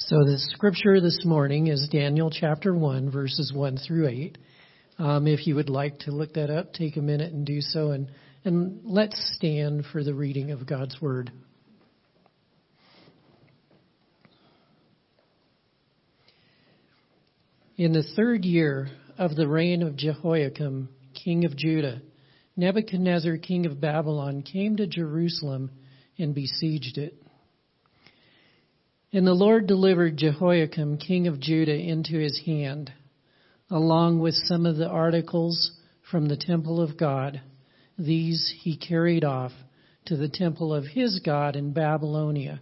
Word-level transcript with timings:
So 0.00 0.18
the 0.24 0.38
scripture 0.38 1.00
this 1.00 1.24
morning 1.24 1.66
is 1.66 1.88
Daniel 1.90 2.30
chapter 2.30 2.72
1, 2.72 3.10
verses 3.10 3.52
1 3.52 3.78
through 3.78 4.06
8. 4.06 4.38
Um, 5.00 5.26
if 5.26 5.44
you 5.44 5.56
would 5.56 5.68
like 5.68 5.98
to 6.00 6.12
look 6.12 6.34
that 6.34 6.50
up, 6.50 6.72
take 6.72 6.96
a 6.96 7.02
minute 7.02 7.32
and 7.32 7.44
do 7.44 7.60
so, 7.60 7.90
and, 7.90 8.08
and 8.44 8.80
let's 8.84 9.34
stand 9.34 9.86
for 9.90 10.04
the 10.04 10.14
reading 10.14 10.52
of 10.52 10.68
God's 10.68 11.02
Word. 11.02 11.32
In 17.76 17.92
the 17.92 18.04
third 18.14 18.44
year 18.44 18.90
of 19.18 19.34
the 19.34 19.48
reign 19.48 19.82
of 19.82 19.96
Jehoiakim, 19.96 20.90
king 21.24 21.44
of 21.44 21.56
Judah, 21.56 22.02
Nebuchadnezzar, 22.56 23.36
king 23.38 23.66
of 23.66 23.80
Babylon, 23.80 24.42
came 24.42 24.76
to 24.76 24.86
Jerusalem 24.86 25.72
and 26.16 26.36
besieged 26.36 26.98
it. 26.98 27.20
And 29.10 29.26
the 29.26 29.32
Lord 29.32 29.66
delivered 29.66 30.18
Jehoiakim, 30.18 30.98
king 30.98 31.28
of 31.28 31.40
Judah, 31.40 31.74
into 31.74 32.18
his 32.18 32.40
hand, 32.44 32.92
along 33.70 34.18
with 34.18 34.34
some 34.34 34.66
of 34.66 34.76
the 34.76 34.88
articles 34.88 35.72
from 36.10 36.28
the 36.28 36.36
temple 36.36 36.78
of 36.78 36.98
God. 36.98 37.40
These 37.98 38.54
he 38.60 38.76
carried 38.76 39.24
off 39.24 39.52
to 40.06 40.16
the 40.16 40.28
temple 40.28 40.74
of 40.74 40.84
his 40.84 41.20
God 41.20 41.56
in 41.56 41.72
Babylonia 41.72 42.60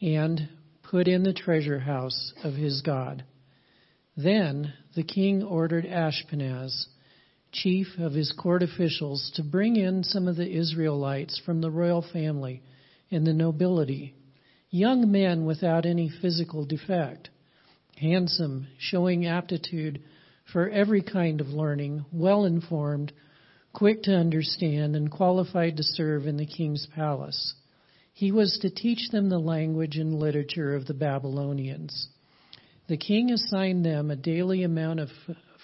and 0.00 0.48
put 0.84 1.08
in 1.08 1.24
the 1.24 1.32
treasure 1.32 1.80
house 1.80 2.32
of 2.44 2.54
his 2.54 2.80
God. 2.82 3.24
Then 4.16 4.72
the 4.94 5.02
king 5.02 5.42
ordered 5.42 5.86
Ashpenaz, 5.86 6.86
chief 7.50 7.88
of 7.98 8.12
his 8.12 8.32
court 8.32 8.62
officials, 8.62 9.32
to 9.34 9.42
bring 9.42 9.74
in 9.74 10.04
some 10.04 10.28
of 10.28 10.36
the 10.36 10.50
Israelites 10.50 11.40
from 11.44 11.60
the 11.60 11.70
royal 11.70 12.02
family 12.12 12.62
and 13.10 13.26
the 13.26 13.32
nobility 13.32 14.14
young 14.70 15.10
men 15.10 15.44
without 15.44 15.86
any 15.86 16.10
physical 16.20 16.64
defect, 16.64 17.30
handsome, 17.96 18.66
showing 18.78 19.26
aptitude 19.26 20.02
for 20.52 20.68
every 20.68 21.02
kind 21.02 21.40
of 21.40 21.48
learning, 21.48 22.04
well 22.12 22.44
informed, 22.44 23.12
quick 23.72 24.02
to 24.02 24.14
understand, 24.14 24.96
and 24.96 25.10
qualified 25.10 25.76
to 25.76 25.82
serve 25.82 26.26
in 26.26 26.36
the 26.36 26.46
king's 26.46 26.86
palace. 26.94 27.54
He 28.12 28.32
was 28.32 28.58
to 28.62 28.70
teach 28.70 29.10
them 29.10 29.28
the 29.28 29.38
language 29.38 29.96
and 29.96 30.18
literature 30.18 30.74
of 30.74 30.86
the 30.86 30.94
Babylonians. 30.94 32.08
The 32.88 32.96
king 32.96 33.30
assigned 33.30 33.84
them 33.84 34.10
a 34.10 34.16
daily 34.16 34.64
amount 34.64 35.00
of 35.00 35.08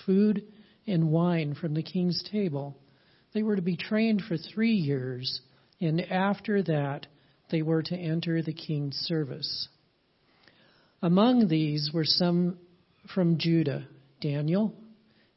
food 0.06 0.44
and 0.86 1.10
wine 1.10 1.54
from 1.54 1.74
the 1.74 1.82
king's 1.82 2.22
table. 2.30 2.76
They 3.32 3.42
were 3.42 3.56
to 3.56 3.62
be 3.62 3.76
trained 3.76 4.22
for 4.28 4.36
three 4.36 4.74
years, 4.74 5.40
and 5.80 6.00
after 6.00 6.62
that, 6.62 7.06
they 7.54 7.62
were 7.62 7.84
to 7.84 7.96
enter 7.96 8.42
the 8.42 8.52
king's 8.52 8.96
service. 8.96 9.68
Among 11.00 11.46
these 11.46 11.92
were 11.94 12.04
some 12.04 12.58
from 13.14 13.38
Judah 13.38 13.86
Daniel, 14.20 14.74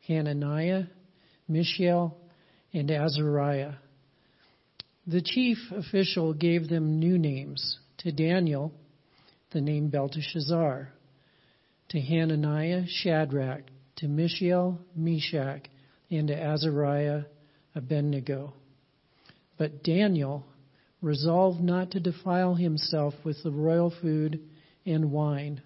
Hananiah, 0.07 0.85
Mishael, 1.47 2.17
and 2.73 2.89
Azariah. 2.89 3.73
The 5.05 5.21
chief 5.21 5.59
official 5.71 6.33
gave 6.33 6.69
them 6.69 6.97
new 6.97 7.19
names. 7.19 7.77
To 7.99 8.11
Daniel, 8.11 8.73
the 9.51 9.61
name 9.61 9.89
Belteshazzar. 9.89 10.91
To 11.89 12.01
Hananiah, 12.01 12.85
Shadrach. 12.87 13.61
To 13.97 14.07
Mishael, 14.07 14.79
Meshach. 14.95 15.67
And 16.09 16.29
to 16.29 16.35
Azariah, 16.35 17.25
Abednego. 17.75 18.53
But 19.59 19.83
Daniel 19.83 20.47
resolved 21.01 21.61
not 21.61 21.91
to 21.91 21.99
defile 21.99 22.55
himself 22.55 23.13
with 23.23 23.37
the 23.43 23.51
royal 23.51 23.93
food 24.01 24.39
and 24.85 25.11
wine. 25.11 25.61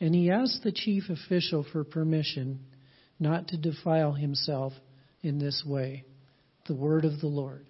And 0.00 0.14
he 0.14 0.30
asked 0.30 0.62
the 0.62 0.72
chief 0.72 1.04
official 1.08 1.64
for 1.72 1.84
permission 1.84 2.60
not 3.18 3.48
to 3.48 3.56
defile 3.56 4.12
himself 4.12 4.72
in 5.22 5.38
this 5.38 5.62
way. 5.66 6.04
The 6.66 6.74
word 6.74 7.04
of 7.04 7.20
the 7.20 7.26
Lord. 7.26 7.66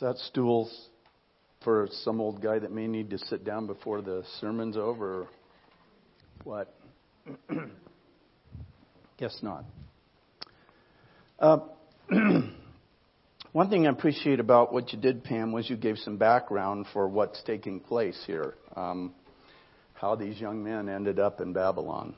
That 0.00 0.16
stools 0.16 0.88
for 1.62 1.88
some 2.04 2.22
old 2.22 2.40
guy 2.40 2.58
that 2.58 2.72
may 2.72 2.86
need 2.86 3.10
to 3.10 3.18
sit 3.18 3.44
down 3.44 3.66
before 3.66 4.00
the 4.00 4.24
sermon's 4.40 4.78
over? 4.78 5.26
What? 6.42 6.74
Guess 9.18 9.38
not. 9.42 9.66
Uh, 11.38 11.58
one 13.52 13.68
thing 13.68 13.86
I 13.86 13.90
appreciate 13.90 14.40
about 14.40 14.72
what 14.72 14.90
you 14.94 14.98
did, 14.98 15.22
Pam, 15.22 15.52
was 15.52 15.68
you 15.68 15.76
gave 15.76 15.98
some 15.98 16.16
background 16.16 16.86
for 16.94 17.06
what's 17.06 17.42
taking 17.42 17.78
place 17.78 18.18
here. 18.26 18.54
Um, 18.74 19.12
how 19.92 20.14
these 20.14 20.40
young 20.40 20.64
men 20.64 20.88
ended 20.88 21.18
up 21.18 21.42
in 21.42 21.52
Babylon. 21.52 22.14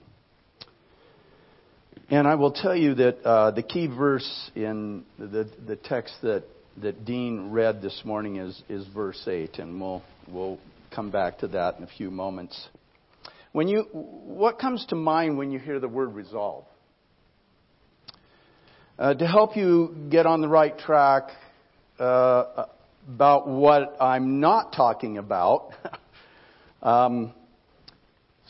And 2.10 2.28
I 2.28 2.37
will 2.37 2.53
tell 2.53 2.76
you 2.76 2.94
that 2.94 3.25
uh, 3.25 3.50
the 3.50 3.64
key 3.64 3.88
verse 3.88 4.50
in 4.54 5.04
the, 5.19 5.50
the 5.66 5.75
text 5.75 6.14
that 6.22 6.44
that 6.78 7.04
Dean 7.04 7.50
read 7.50 7.82
this 7.82 8.02
morning 8.04 8.36
is, 8.36 8.62
is 8.68 8.86
verse 8.88 9.22
8, 9.26 9.58
and 9.58 9.80
we'll, 9.80 10.02
we'll 10.28 10.58
come 10.94 11.10
back 11.10 11.38
to 11.38 11.48
that 11.48 11.76
in 11.76 11.84
a 11.84 11.86
few 11.86 12.10
moments. 12.10 12.68
When 13.52 13.68
you, 13.68 13.82
what 13.92 14.58
comes 14.58 14.86
to 14.86 14.94
mind 14.94 15.36
when 15.36 15.50
you 15.50 15.58
hear 15.58 15.78
the 15.78 15.88
word 15.88 16.14
resolve? 16.14 16.64
Uh, 18.98 19.14
to 19.14 19.26
help 19.26 19.56
you 19.56 19.94
get 20.10 20.26
on 20.26 20.40
the 20.40 20.48
right 20.48 20.78
track 20.78 21.30
uh, 21.98 22.66
about 23.08 23.48
what 23.48 23.96
I'm 24.00 24.40
not 24.40 24.72
talking 24.72 25.18
about, 25.18 25.72
um, 26.82 27.34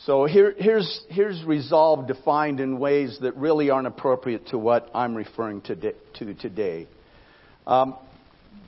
so 0.05 0.25
here, 0.25 0.53
here's, 0.57 1.01
here's 1.09 1.41
resolve 1.45 2.07
defined 2.07 2.59
in 2.59 2.77
ways 2.77 3.17
that 3.21 3.37
really 3.37 3.69
aren't 3.69 3.87
appropriate 3.87 4.47
to 4.47 4.57
what 4.57 4.89
I'm 4.93 5.15
referring 5.15 5.61
to, 5.61 5.75
to 5.75 6.33
today. 6.33 6.87
Um, 7.65 7.95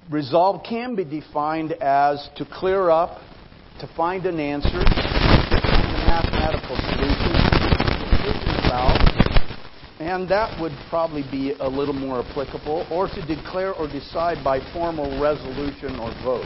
resolve 0.09 0.63
can 0.63 0.96
be 0.96 1.03
defined 1.03 1.73
as 1.73 2.29
to 2.38 2.46
clear 2.46 2.90
up, 2.90 3.19
to 3.79 3.88
find 3.96 4.25
an 4.25 4.40
answer, 4.40 4.69
to 4.69 4.79
find 4.79 5.53
a 5.53 6.06
mathematical 6.06 6.75
solution, 6.75 7.56
about, 8.66 8.97
and 10.00 10.29
that 10.29 10.59
would 10.59 10.73
probably 10.90 11.23
be 11.31 11.53
a 11.59 11.68
little 11.68 11.94
more 11.94 12.19
applicable, 12.19 12.85
or 12.91 13.07
to 13.07 13.25
declare 13.28 13.73
or 13.73 13.88
decide 13.88 14.44
by 14.44 14.59
formal 14.73 15.22
resolution 15.22 16.00
or 16.00 16.13
vote. 16.23 16.46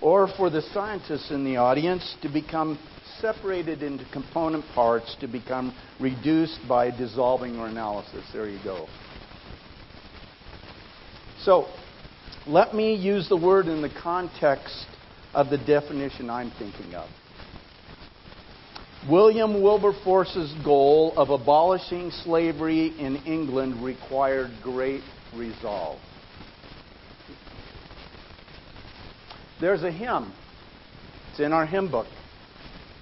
Or 0.00 0.28
for 0.36 0.50
the 0.50 0.60
scientists 0.60 1.30
in 1.30 1.44
the 1.44 1.56
audience, 1.56 2.16
to 2.22 2.28
become 2.28 2.78
separated 3.20 3.82
into 3.82 4.04
component 4.12 4.64
parts, 4.74 5.16
to 5.20 5.26
become 5.26 5.74
reduced 5.98 6.60
by 6.68 6.90
dissolving 6.90 7.58
or 7.58 7.68
analysis. 7.68 8.24
There 8.32 8.48
you 8.48 8.58
go. 8.62 8.86
So, 11.38 11.68
let 12.46 12.74
me 12.74 12.94
use 12.94 13.28
the 13.28 13.36
word 13.36 13.66
in 13.66 13.80
the 13.80 13.90
context 14.02 14.86
of 15.32 15.50
the 15.50 15.58
definition 15.58 16.28
I'm 16.28 16.50
thinking 16.58 16.94
of. 16.94 17.08
William 19.08 19.62
Wilberforce's 19.62 20.54
goal 20.64 21.12
of 21.16 21.28
abolishing 21.28 22.10
slavery 22.10 22.94
in 22.98 23.16
England 23.26 23.84
required 23.84 24.50
great 24.62 25.02
resolve. 25.36 25.98
There's 29.60 29.82
a 29.82 29.92
hymn. 29.92 30.32
It's 31.30 31.40
in 31.40 31.52
our 31.52 31.66
hymn 31.66 31.90
book. 31.90 32.06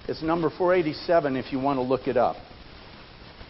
It's 0.08 0.22
number 0.22 0.50
487 0.50 1.36
if 1.36 1.52
you 1.52 1.60
want 1.60 1.78
to 1.78 1.82
look 1.82 2.08
it 2.08 2.16
up. 2.16 2.36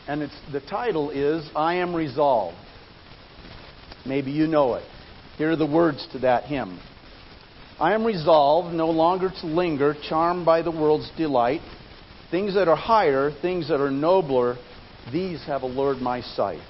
And 0.07 0.29
the 0.53 0.61
title 0.61 1.11
is 1.11 1.49
I 1.55 1.77
Am 1.77 1.95
Resolved. 1.95 2.57
Maybe 4.05 4.33
you 4.33 4.47
know 4.47 4.75
it. 4.75 4.85
Here 5.43 5.51
are 5.51 5.57
the 5.57 5.67
words 5.67 6.07
to 6.13 6.21
that 6.21 6.45
hymn 6.45 6.79
I 7.81 7.95
am 7.95 8.05
resolved 8.05 8.73
no 8.73 8.91
longer 8.91 9.29
to 9.41 9.47
linger, 9.49 9.97
charmed 10.09 10.47
by 10.47 10.63
the 10.63 10.71
world's 10.71 11.11
delight. 11.17 11.63
Things 12.31 12.55
that 12.55 12.69
are 12.69 12.77
higher, 12.77 13.33
things 13.43 13.67
that 13.67 13.81
are 13.81 13.91
nobler, 13.91 14.57
these 15.11 15.45
have 15.47 15.63
allured 15.63 15.97
my 15.99 16.21
sight. 16.21 16.63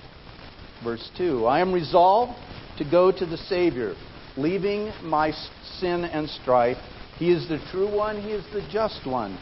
Verse 0.83 1.07
2 1.19 1.45
I 1.45 1.61
am 1.61 1.71
resolved 1.71 2.33
to 2.79 2.91
go 2.91 3.13
to 3.13 3.27
the 3.27 3.37
Savior, 3.37 3.95
leaving 4.39 4.91
my 5.03 5.33
sin 5.79 6.05
and 6.07 6.27
strife. 6.31 6.79
He 7.19 7.31
is 7.31 7.47
the 7.51 7.59
true 7.71 7.95
one, 7.95 8.23
He 8.23 8.31
is 8.31 8.45
the 8.55 8.67
just 8.73 9.07
one. 9.07 9.39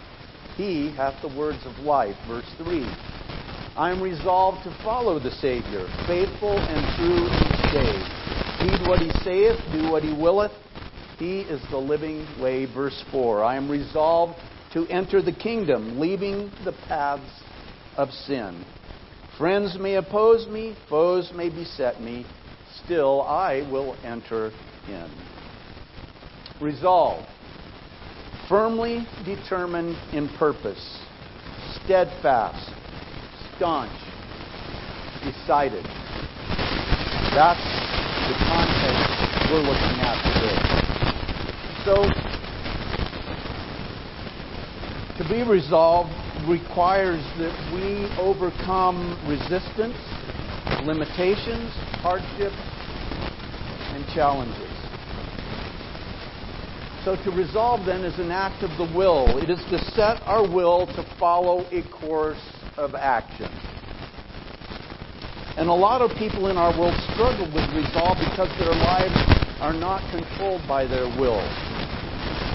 He 0.56 0.90
hath 0.90 1.22
the 1.22 1.38
words 1.38 1.64
of 1.66 1.78
life. 1.84 2.16
Verse 2.26 2.52
3 2.58 2.84
I 3.76 3.92
am 3.92 4.02
resolved 4.02 4.64
to 4.64 4.76
follow 4.82 5.20
the 5.20 5.30
Savior, 5.30 5.86
faithful 6.08 6.58
and 6.58 6.84
true 6.96 7.28
day. 7.72 8.19
Heed 8.60 8.86
what 8.86 9.00
he 9.00 9.10
saith, 9.24 9.56
do 9.72 9.88
what 9.88 10.02
he 10.02 10.12
willeth. 10.12 10.52
He 11.18 11.40
is 11.40 11.60
the 11.70 11.78
living 11.78 12.26
way. 12.40 12.66
Verse 12.66 13.02
4 13.10 13.42
I 13.42 13.56
am 13.56 13.70
resolved 13.70 14.38
to 14.74 14.86
enter 14.88 15.22
the 15.22 15.32
kingdom, 15.32 15.98
leaving 15.98 16.52
the 16.64 16.72
paths 16.86 17.30
of 17.96 18.10
sin. 18.10 18.64
Friends 19.38 19.78
may 19.80 19.94
oppose 19.94 20.46
me, 20.46 20.76
foes 20.90 21.32
may 21.34 21.48
beset 21.48 22.02
me, 22.02 22.26
still 22.84 23.22
I 23.22 23.66
will 23.72 23.96
enter 24.04 24.52
in. 24.86 25.10
Resolve. 26.60 27.24
Firmly 28.48 29.06
determined 29.24 29.96
in 30.12 30.28
purpose, 30.36 31.00
steadfast, 31.84 32.70
staunch, 33.56 33.92
decided. 35.24 35.84
That's 37.34 37.79
the 38.30 38.36
context 38.46 39.50
we're 39.50 39.58
looking 39.58 39.98
at 39.98 40.14
today. 40.22 40.54
So, 41.82 42.06
to 45.18 45.24
be 45.28 45.42
resolved 45.42 46.14
requires 46.48 47.18
that 47.42 47.50
we 47.74 48.06
overcome 48.22 49.18
resistance, 49.26 49.98
limitations, 50.86 51.74
hardships, 51.98 52.54
and 53.98 54.06
challenges. 54.14 54.70
So 57.04 57.16
to 57.24 57.30
resolve 57.32 57.84
then 57.84 58.04
is 58.04 58.16
an 58.20 58.30
act 58.30 58.62
of 58.62 58.70
the 58.78 58.96
will. 58.96 59.38
It 59.38 59.50
is 59.50 59.58
to 59.70 59.78
set 59.96 60.22
our 60.22 60.46
will 60.46 60.86
to 60.86 61.16
follow 61.18 61.66
a 61.72 61.82
course 61.98 62.38
of 62.76 62.94
action. 62.94 63.69
And 65.60 65.68
a 65.68 65.74
lot 65.74 66.00
of 66.00 66.16
people 66.16 66.48
in 66.48 66.56
our 66.56 66.72
world 66.72 66.96
struggle 67.12 67.44
with 67.52 67.68
resolve 67.76 68.16
because 68.18 68.48
their 68.56 68.72
lives 68.72 69.12
are 69.60 69.74
not 69.74 70.00
controlled 70.10 70.66
by 70.66 70.86
their 70.86 71.04
will. 71.20 71.44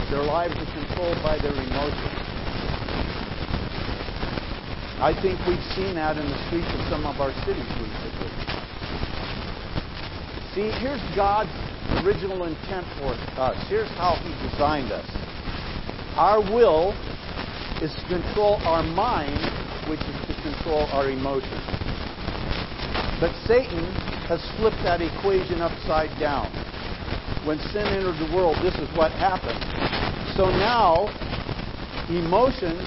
Their 0.10 0.24
lives 0.24 0.56
are 0.58 0.74
controlled 0.74 1.22
by 1.22 1.38
their 1.38 1.54
emotions. 1.54 2.18
I 4.98 5.14
think 5.22 5.38
we've 5.46 5.62
seen 5.78 5.94
that 5.94 6.18
in 6.18 6.28
the 6.28 6.40
streets 6.50 6.74
of 6.74 6.82
some 6.90 7.06
of 7.06 7.22
our 7.22 7.30
cities 7.46 7.70
recently. 7.78 8.34
See, 10.56 10.74
here's 10.82 11.04
God's 11.16 11.54
original 12.02 12.46
intent 12.46 12.88
for 12.98 13.14
us. 13.38 13.64
Here's 13.70 13.90
how 14.02 14.16
He 14.26 14.34
designed 14.50 14.92
us. 14.92 15.06
Our 16.18 16.42
will 16.42 16.98
is 17.86 17.94
to 17.94 18.08
control 18.10 18.58
our 18.66 18.82
mind, 18.82 19.38
which 19.88 20.00
is 20.00 20.18
to 20.26 20.42
control 20.42 20.90
our 20.90 21.08
emotions. 21.12 21.95
But 23.20 23.32
Satan 23.48 23.86
has 24.28 24.44
flipped 24.58 24.84
that 24.84 25.02
equation 25.02 25.62
upside 25.62 26.12
down. 26.20 26.52
When 27.48 27.60
sin 27.72 27.88
entered 27.88 28.20
the 28.20 28.36
world, 28.36 28.58
this 28.62 28.76
is 28.76 28.90
what 28.98 29.12
happened. 29.14 29.62
So 30.36 30.52
now, 30.52 31.08
emotions 32.10 32.84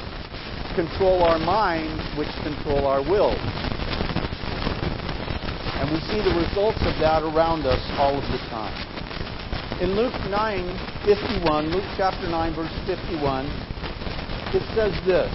control 0.75 1.25
our 1.25 1.39
minds, 1.39 2.05
which 2.19 2.29
control 2.45 2.87
our 2.87 3.01
will. 3.01 3.33
And 5.79 5.91
we 5.91 5.99
see 6.11 6.21
the 6.21 6.35
results 6.37 6.83
of 6.85 6.95
that 7.01 7.23
around 7.23 7.65
us 7.65 7.81
all 7.97 8.13
of 8.13 8.27
the 8.31 8.39
time. 8.53 8.75
In 9.81 9.95
Luke 9.95 10.15
9, 10.29 11.07
51, 11.07 11.71
Luke 11.71 11.87
chapter 11.97 12.29
9, 12.29 12.55
verse 12.55 12.75
51, 12.85 13.47
it 14.53 14.63
says 14.75 14.93
this 15.07 15.31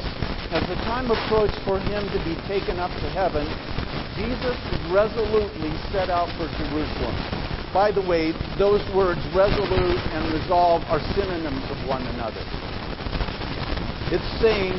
As 0.52 0.62
the 0.68 0.76
time 0.84 1.10
approached 1.10 1.58
for 1.64 1.80
him 1.80 2.04
to 2.12 2.20
be 2.28 2.36
taken 2.46 2.78
up 2.78 2.92
to 3.02 3.08
heaven, 3.10 3.48
Jesus 4.16 4.56
resolutely 4.92 5.74
set 5.92 6.10
out 6.10 6.30
for 6.38 6.48
Jerusalem. 6.58 7.16
By 7.74 7.92
the 7.92 8.02
way, 8.02 8.34
those 8.60 8.82
words, 8.94 9.20
resolute 9.34 10.00
and 10.14 10.32
resolve, 10.32 10.84
are 10.90 11.02
synonyms 11.16 11.66
of 11.72 11.88
one 11.88 12.06
another. 12.06 12.46
It's 14.12 14.42
saying 14.42 14.74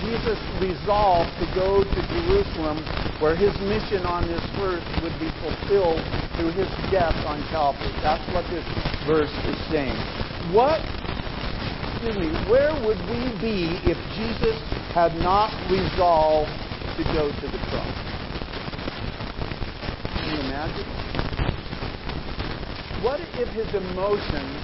Jesus 0.00 0.38
resolved 0.58 1.38
to 1.38 1.46
go 1.54 1.84
to 1.84 2.02
Jerusalem 2.08 2.78
where 3.20 3.36
his 3.36 3.52
mission 3.60 4.06
on 4.06 4.26
this 4.26 4.42
earth 4.58 4.84
would 5.02 5.18
be 5.20 5.28
fulfilled 5.40 6.02
through 6.36 6.52
his 6.52 6.68
death 6.90 7.14
on 7.26 7.44
Calvary. 7.50 7.92
That's 8.00 8.24
what 8.32 8.48
this 8.48 8.64
verse 9.06 9.32
is 9.46 9.56
saying. 9.70 9.98
What, 10.50 10.80
excuse 11.92 12.16
me, 12.16 12.48
where 12.48 12.74
would 12.74 13.06
we 13.08 13.36
be 13.40 13.80
if 13.84 13.98
Jesus 14.16 14.56
had 14.94 15.14
not 15.16 15.68
resolved 15.70 16.52
to 16.96 17.04
go 17.12 17.32
to 17.32 17.48
the 17.48 17.58
cross? 17.70 18.13
You 20.34 20.40
imagine? 20.40 20.84
What 23.02 23.20
if 23.38 23.48
his 23.50 23.72
emotions 23.74 24.60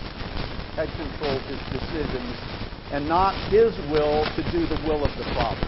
had 0.77 0.89
controlled 0.97 1.43
his 1.43 1.59
decisions 1.81 2.35
and 2.91 3.09
not 3.09 3.35
his 3.51 3.77
will 3.91 4.27
to 4.35 4.43
do 4.51 4.67
the 4.67 4.75
will 4.87 5.05
of 5.05 5.17
the 5.17 5.25
Father. 5.35 5.67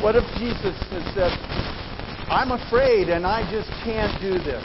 What 0.00 0.14
if 0.16 0.24
Jesus 0.38 0.76
had 0.90 1.02
said, 1.14 1.32
I'm 2.30 2.52
afraid 2.52 3.08
and 3.08 3.26
I 3.26 3.42
just 3.50 3.68
can't 3.82 4.12
do 4.20 4.38
this? 4.38 4.64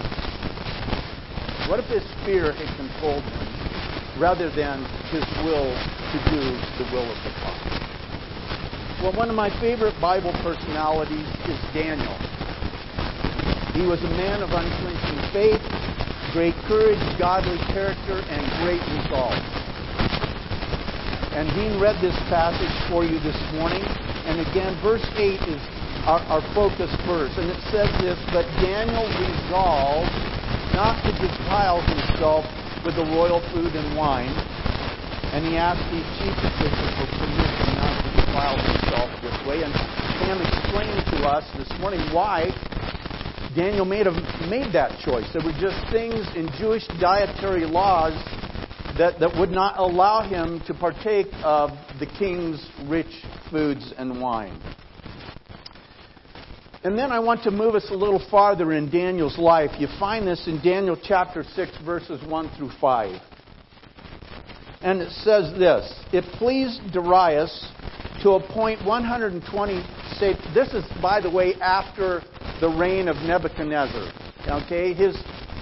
What 1.70 1.80
if 1.80 1.86
his 1.86 2.04
fear 2.26 2.52
had 2.52 2.68
controlled 2.78 3.24
him 3.24 4.22
rather 4.22 4.50
than 4.52 4.84
his 5.12 5.24
will 5.44 5.74
to 6.12 6.20
do 6.30 6.40
the 6.78 6.94
will 6.94 7.10
of 7.10 7.18
the 7.24 7.32
Father? 7.42 7.79
Well, 9.02 9.14
one 9.14 9.30
of 9.30 9.36
my 9.36 9.50
favorite 9.62 9.96
Bible 10.02 10.34
personalities 10.44 11.28
is 11.48 11.60
Daniel. 11.74 12.16
He 13.74 13.88
was 13.88 14.04
a 14.04 14.12
man 14.20 14.44
of 14.44 14.52
unflinching 14.52 15.32
faith 15.32 15.62
great 16.34 16.54
courage, 16.70 17.02
godly 17.18 17.58
character, 17.74 18.22
and 18.30 18.42
great 18.62 18.82
resolve. 19.02 19.34
And 21.34 21.50
Dean 21.58 21.80
read 21.82 21.98
this 22.02 22.16
passage 22.30 22.74
for 22.90 23.04
you 23.04 23.18
this 23.26 23.38
morning. 23.58 23.82
And 24.30 24.38
again, 24.42 24.78
verse 24.84 25.06
8 25.18 25.42
is 25.50 25.62
our, 26.06 26.20
our 26.30 26.44
focus 26.54 26.92
verse. 27.08 27.34
And 27.38 27.50
it 27.50 27.62
says 27.74 27.90
this 28.02 28.18
But 28.30 28.46
Daniel 28.62 29.08
resolved 29.18 30.14
not 30.78 31.02
to 31.06 31.12
defile 31.18 31.82
himself 31.82 32.46
with 32.86 32.96
the 32.96 33.08
royal 33.16 33.42
food 33.54 33.74
and 33.74 33.98
wine. 33.98 34.34
And 35.34 35.46
he 35.46 35.58
asked 35.58 35.82
these 35.90 36.06
chief 36.22 36.36
officials 36.46 36.94
for 36.98 37.08
permission 37.18 37.79
not 38.34 38.56
to 38.56 38.58
defile 38.58 38.58
himself 38.58 39.10
this 39.22 39.48
way. 39.48 39.64
And 39.64 39.74
Pam 40.20 40.42
explained 40.42 41.06
to 41.12 41.28
us 41.28 41.44
this 41.58 41.80
morning 41.80 42.00
why 42.14 42.50
Daniel 43.56 43.86
made, 43.86 44.06
made 44.50 44.74
that 44.74 45.00
choice. 45.04 45.26
There 45.34 45.44
were 45.44 45.58
just 45.60 45.78
things 45.92 46.26
in 46.36 46.50
Jewish 46.60 46.88
dietary 47.00 47.66
laws 47.66 48.14
that, 48.98 49.20
that 49.20 49.36
would 49.40 49.50
not 49.50 49.80
allow 49.80 50.28
him 50.28 50.62
to 50.68 50.74
partake 50.74 51.28
of 51.44 51.72
the 52.00 52.06
king's 52.06 52.66
rich 52.88 53.26
foods 53.50 53.94
and 53.98 54.22
wine. 54.22 54.60
And 56.82 56.98
then 56.98 57.12
I 57.12 57.20
want 57.20 57.44
to 57.44 57.52
move 57.52 57.76
us 57.76 57.88
a 57.90 57.96
little 57.96 58.26
farther 58.32 58.72
in 58.72 58.90
Daniel's 58.90 59.38
life. 59.38 59.72
You 59.80 59.88
find 60.00 60.26
this 60.26 60.48
in 60.48 60.62
Daniel 60.64 60.98
chapter 61.02 61.44
6, 61.44 61.72
verses 61.84 62.26
1 62.26 62.52
through 62.58 62.72
5. 62.80 63.22
And 64.82 65.02
it 65.02 65.12
says 65.12 65.52
this 65.58 65.94
It 66.14 66.24
pleased 66.38 66.80
Darius 66.94 67.72
to 68.24 68.32
appoint 68.32 68.84
120 68.86 69.84
This 70.54 70.74
is, 70.74 70.86
by 71.02 71.22
the 71.22 71.30
way, 71.30 71.56
after 71.56 72.22
the 72.62 72.70
reign 72.70 73.08
of 73.08 73.18
Nebuchadnezzar. 73.18 74.12
Okay, 74.48 74.94
his 74.94 75.16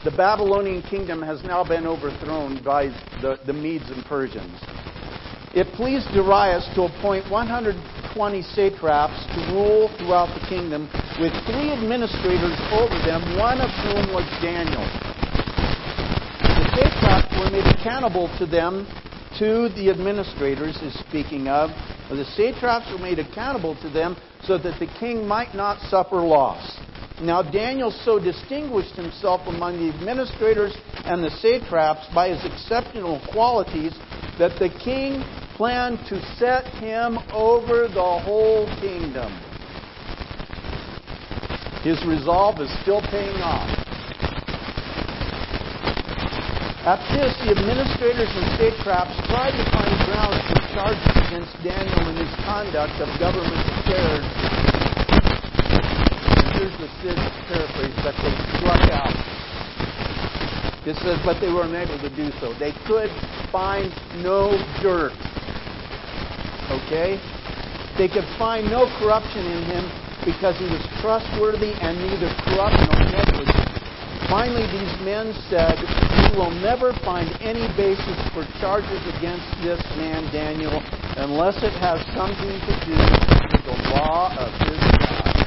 the 0.06 0.12
Babylonian 0.12 0.84
kingdom 0.84 1.22
has 1.22 1.44
now 1.44 1.64
been 1.68 1.86
overthrown 1.86 2.64
by 2.64 2.88
the, 3.20 3.40
the 3.46 3.54
Medes 3.54 3.90
and 3.90 4.06
Persians. 4.06 4.56
It 5.54 5.68
pleased 5.74 6.08
Darius 6.14 6.70
to 6.76 6.84
appoint 6.84 7.30
120 7.32 7.76
satraps 8.54 9.20
to 9.34 9.40
rule 9.52 9.90
throughout 9.98 10.30
the 10.38 10.46
kingdom, 10.48 10.88
with 11.20 11.34
three 11.50 11.74
administrators 11.74 12.54
over 12.72 12.94
them, 13.04 13.26
one 13.36 13.60
of 13.60 13.74
whom 13.84 14.14
was 14.14 14.24
Daniel. 14.40 14.86
The 16.46 16.66
satraps 16.78 17.34
were 17.36 17.50
made 17.50 17.66
accountable 17.66 18.30
to 18.38 18.46
them, 18.46 18.86
to 19.40 19.70
the 19.70 19.90
administrators, 19.90 20.76
is 20.82 20.98
speaking 21.10 21.48
of. 21.48 21.70
The 22.10 22.26
satraps 22.36 22.92
were 22.92 23.00
made 23.00 23.20
accountable 23.20 23.76
to 23.82 23.90
them 23.90 24.16
so 24.44 24.58
that 24.58 24.80
the 24.80 24.88
king 25.00 25.28
might 25.28 25.54
not 25.54 25.80
suffer 25.90 26.16
loss. 26.16 26.80
Now, 27.22 27.42
Daniel 27.42 27.92
so 28.06 28.20
distinguished 28.20 28.96
himself 28.96 29.42
among 29.48 29.80
the 29.80 29.94
administrators 29.96 30.76
and 31.06 31.24
the 31.24 31.32
satraps 31.32 32.08
by 32.14 32.30
his 32.30 32.46
exceptional 32.46 33.22
qualities 33.32 33.94
that 34.38 34.60
the 34.60 34.70
king 34.84 35.24
planned 35.56 36.00
to 36.10 36.22
set 36.38 36.66
him 36.76 37.18
over 37.34 37.88
the 37.88 38.20
whole 38.24 38.68
kingdom. 38.80 39.34
His 41.84 42.04
resolve 42.06 42.62
is 42.62 42.72
still 42.84 43.02
paying 43.10 43.42
off. 43.42 43.87
At 46.88 47.04
this, 47.12 47.36
the 47.44 47.52
administrators 47.52 48.32
and 48.32 48.48
satraps 48.56 49.12
tried 49.28 49.52
to 49.60 49.66
find 49.76 49.92
grounds 50.08 50.40
for 50.48 50.64
charges 50.72 51.12
against 51.28 51.52
Daniel 51.60 52.00
and 52.08 52.16
his 52.16 52.32
conduct 52.48 52.96
of 53.04 53.12
government 53.20 53.60
affairs. 53.76 54.24
Here's 56.56 56.72
the 56.80 56.88
paraphrase, 57.52 57.92
but 58.00 58.16
they 58.24 58.32
struck 58.56 58.88
out. 58.96 59.12
It 60.88 60.96
says, 61.04 61.20
but 61.28 61.44
they 61.44 61.52
were 61.52 61.68
unable 61.68 62.00
to 62.00 62.12
do 62.16 62.32
so. 62.40 62.56
They 62.56 62.72
could 62.88 63.12
find 63.52 63.92
no 64.24 64.56
dirt. 64.80 65.12
Okay? 66.72 67.20
They 68.00 68.08
could 68.08 68.24
find 68.40 68.64
no 68.72 68.88
corruption 69.04 69.44
in 69.44 69.64
him 69.68 69.84
because 70.24 70.56
he 70.56 70.72
was 70.72 70.80
trustworthy 71.04 71.76
and 71.84 72.00
neither 72.00 72.32
corrupt 72.48 72.80
nor 72.80 73.12
negligent. 73.12 73.77
Finally, 74.30 74.66
these 74.74 74.96
men 75.06 75.32
said, 75.50 75.78
We 75.78 76.38
will 76.38 76.52
never 76.52 76.92
find 77.06 77.30
any 77.40 77.70
basis 77.78 78.18
for 78.34 78.44
charges 78.60 79.00
against 79.18 79.46
this 79.62 79.80
man, 79.96 80.26
Daniel, 80.34 80.82
unless 81.16 81.56
it 81.64 81.72
has 81.80 82.02
something 82.18 82.58
to 82.66 82.74
do 82.84 82.98
with 82.98 83.64
the 83.64 83.78
law 83.94 84.34
of 84.36 84.52
his 84.68 84.82
God. 85.00 85.38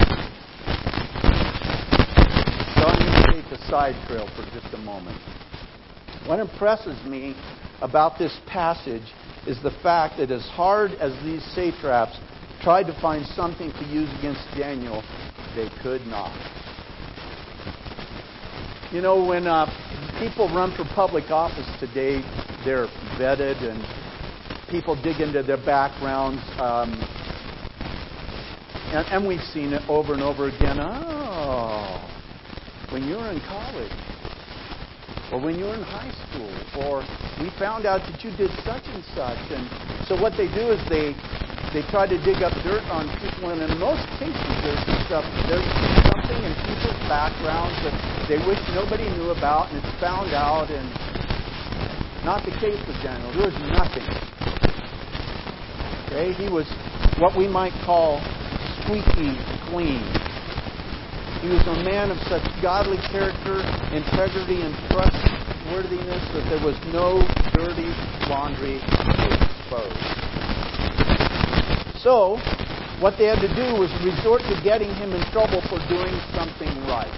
So 2.78 2.86
I'm 2.86 2.98
going 3.02 3.20
to 3.20 3.42
take 3.42 3.52
a 3.52 3.60
side 3.68 3.96
trail 4.08 4.28
for 4.36 4.44
just 4.54 4.72
a 4.72 4.78
moment. 4.78 5.18
What 6.26 6.40
impresses 6.40 6.96
me 7.04 7.34
about 7.82 8.18
this 8.18 8.38
passage 8.46 9.04
is 9.46 9.60
the 9.62 9.72
fact 9.82 10.18
that 10.18 10.30
as 10.30 10.46
hard 10.54 10.92
as 10.92 11.12
these 11.24 11.42
satraps 11.54 12.18
tried 12.62 12.84
to 12.84 12.98
find 13.00 13.26
something 13.26 13.72
to 13.72 13.84
use 13.86 14.08
against 14.18 14.46
Daniel, 14.56 15.02
they 15.56 15.68
could 15.82 16.02
not. 16.06 16.59
You 18.92 19.00
know, 19.00 19.24
when 19.24 19.46
uh, 19.46 19.66
people 20.18 20.48
run 20.48 20.72
for 20.72 20.84
public 20.84 21.30
office 21.30 21.68
today, 21.78 22.24
they're 22.64 22.88
vetted 23.16 23.62
and 23.62 23.86
people 24.68 25.00
dig 25.00 25.20
into 25.20 25.44
their 25.44 25.64
backgrounds. 25.64 26.42
Um, 26.58 27.06
and, 28.90 29.06
and 29.12 29.28
we've 29.28 29.42
seen 29.54 29.74
it 29.74 29.82
over 29.88 30.12
and 30.12 30.24
over 30.24 30.48
again. 30.48 30.80
Oh, 30.80 32.10
when 32.90 33.06
you 33.06 33.14
were 33.14 33.30
in 33.30 33.40
college, 33.40 33.92
or 35.30 35.38
when 35.38 35.56
you 35.56 35.66
were 35.66 35.76
in 35.76 35.82
high 35.84 36.10
school, 36.28 36.50
or 36.74 37.04
we 37.38 37.52
found 37.60 37.86
out 37.86 38.08
that 38.08 38.24
you 38.24 38.32
did 38.36 38.50
such 38.66 38.82
and 38.88 39.04
such. 39.14 39.38
And 39.50 39.70
so 40.08 40.16
what 40.16 40.36
they 40.36 40.48
do 40.48 40.72
is 40.72 40.80
they 40.88 41.14
they 41.72 41.82
try 41.90 42.06
to 42.06 42.18
dig 42.24 42.42
up 42.42 42.52
dirt 42.62 42.82
on 42.90 43.06
people, 43.22 43.50
and 43.50 43.62
in 43.62 43.78
most 43.78 44.02
cases 44.18 44.52
there's 44.64 44.82
stuff 45.06 45.26
there's 45.46 45.70
something 46.10 46.40
in 46.42 46.52
people's 46.66 47.00
backgrounds 47.06 47.78
that 47.86 47.94
they 48.28 48.38
wish 48.46 48.58
nobody 48.74 49.08
knew 49.18 49.30
about, 49.30 49.70
and 49.70 49.78
it's 49.78 49.94
found 50.00 50.34
out. 50.34 50.70
And 50.70 50.86
not 52.24 52.44
the 52.44 52.52
case 52.52 52.78
with 52.86 53.00
Daniel. 53.02 53.32
There 53.32 53.48
was 53.48 53.58
nothing. 53.72 54.04
Okay, 56.06 56.32
he 56.34 56.52
was 56.52 56.68
what 57.18 57.36
we 57.36 57.48
might 57.48 57.72
call 57.86 58.20
squeaky 58.82 59.32
clean. 59.70 60.04
He 61.40 61.48
was 61.48 61.64
a 61.66 61.82
man 61.82 62.10
of 62.10 62.18
such 62.28 62.44
godly 62.60 62.98
character, 63.08 63.64
integrity, 63.94 64.60
and 64.60 64.74
trustworthiness 64.90 66.22
that 66.34 66.44
there 66.50 66.60
was 66.60 66.76
no 66.92 67.24
dirty 67.54 67.88
laundry 68.28 68.76
exposed. 68.76 70.19
So, 72.02 72.40
what 73.04 73.16
they 73.20 73.28
had 73.28 73.40
to 73.44 73.52
do 73.52 73.76
was 73.76 73.92
resort 74.00 74.40
to 74.48 74.56
getting 74.64 74.88
him 74.96 75.12
in 75.12 75.20
trouble 75.32 75.60
for 75.68 75.76
doing 75.88 76.16
something 76.32 76.72
right. 76.88 77.12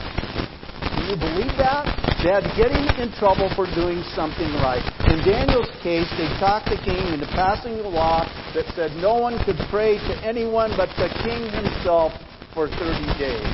Can 0.91 1.07
you 1.07 1.17
believe 1.23 1.55
that? 1.59 1.87
They 2.23 2.31
had 2.31 2.43
to 2.47 2.55
get 2.59 2.71
him 2.71 2.87
in 2.99 3.11
trouble 3.19 3.51
for 3.55 3.67
doing 3.75 4.03
something 4.15 4.51
right. 4.59 4.83
In 5.11 5.23
Daniel's 5.27 5.71
case, 5.83 6.07
they 6.19 6.27
talked 6.39 6.71
the 6.71 6.79
king 6.83 7.03
into 7.15 7.27
passing 7.35 7.79
a 7.79 7.89
law 7.89 8.27
that 8.55 8.67
said 8.75 8.95
no 8.99 9.19
one 9.19 9.43
could 9.45 9.59
pray 9.71 9.99
to 9.99 10.13
anyone 10.23 10.75
but 10.77 10.91
the 10.99 11.11
king 11.23 11.47
himself 11.51 12.11
for 12.55 12.67
30 12.67 13.19
days. 13.19 13.51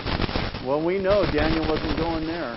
Well, 0.64 0.84
we 0.84 0.98
know 0.98 1.24
Daniel 1.32 1.68
wasn't 1.68 1.96
going 1.96 2.26
there. 2.26 2.56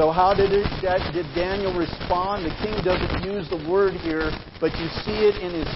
So 0.00 0.10
how 0.10 0.32
did, 0.32 0.50
it, 0.50 1.12
did 1.12 1.34
Daniel 1.34 1.74
respond? 1.74 2.46
The 2.46 2.50
king 2.62 2.82
doesn't 2.82 3.18
use 3.18 3.50
the 3.50 3.58
word 3.58 3.96
here, 3.96 4.32
but 4.58 4.80
you 4.80 4.88
see 4.88 5.24
it 5.28 5.36
in 5.36 5.52
his 5.52 5.68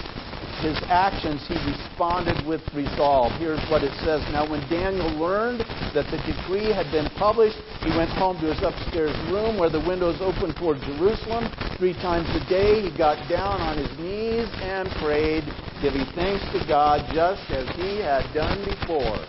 his 0.63 0.81
actions, 0.89 1.45
he 1.47 1.57
responded 1.57 2.43
with 2.43 2.61
resolve. 2.73 3.37
Here's 3.37 3.61
what 3.67 3.83
it 3.83 3.93
says. 4.01 4.23
Now, 4.29 4.45
when 4.45 4.67
Daniel 4.67 5.11
learned 5.11 5.63
that 5.93 6.09
the 6.09 6.17
decree 6.17 6.69
had 6.69 6.91
been 6.91 7.09
published, 7.09 7.57
he 7.83 7.91
went 7.91 8.09
home 8.09 8.39
to 8.41 8.47
his 8.47 8.63
upstairs 8.63 9.19
room 9.19 9.57
where 9.57 9.69
the 9.69 9.79
windows 9.79 10.21
opened 10.21 10.55
toward 10.55 10.81
Jerusalem. 10.81 11.51
Three 11.77 11.93
times 11.93 12.33
a 12.33 12.39
day, 12.39 12.81
he 12.81 12.89
got 12.97 13.29
down 13.29 13.61
on 13.61 13.77
his 13.77 13.91
knees 13.99 14.47
and 14.59 14.91
prayed, 14.95 15.53
giving 15.81 16.07
thanks 16.15 16.49
to 16.53 16.59
God 16.59 17.11
just 17.13 17.51
as 17.51 17.67
he 17.75 17.99
had 17.99 18.33
done 18.33 18.65
before. 18.65 19.27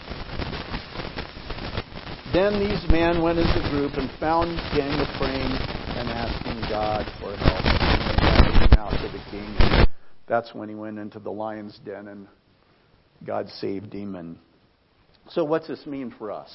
Then 2.37 2.59
these 2.59 2.85
men 2.87 3.23
went 3.23 3.39
as 3.39 3.57
a 3.57 3.63
group 3.63 3.97
and 3.97 4.13
found 4.21 4.71
Daniel 4.71 5.07
praying 5.07 5.63
and 5.95 6.13
asking 6.13 6.67
God 6.67 7.11
for 7.19 7.35
help. 7.35 7.65
And 8.63 8.77
out 8.77 8.99
to 8.99 9.09
the 9.09 9.19
king. 9.19 9.63
That's 10.29 10.55
when 10.55 10.69
he 10.69 10.75
went 10.75 10.99
into 10.99 11.19
the 11.19 11.31
lion's 11.31 11.79
den 11.83 12.09
and 12.09 12.29
God 13.27 13.49
saved 13.49 13.95
him. 13.95 14.17
And 14.17 14.37
so, 15.31 15.45
what's 15.45 15.67
this 15.67 15.87
mean 15.87 16.15
for 16.19 16.31
us? 16.31 16.53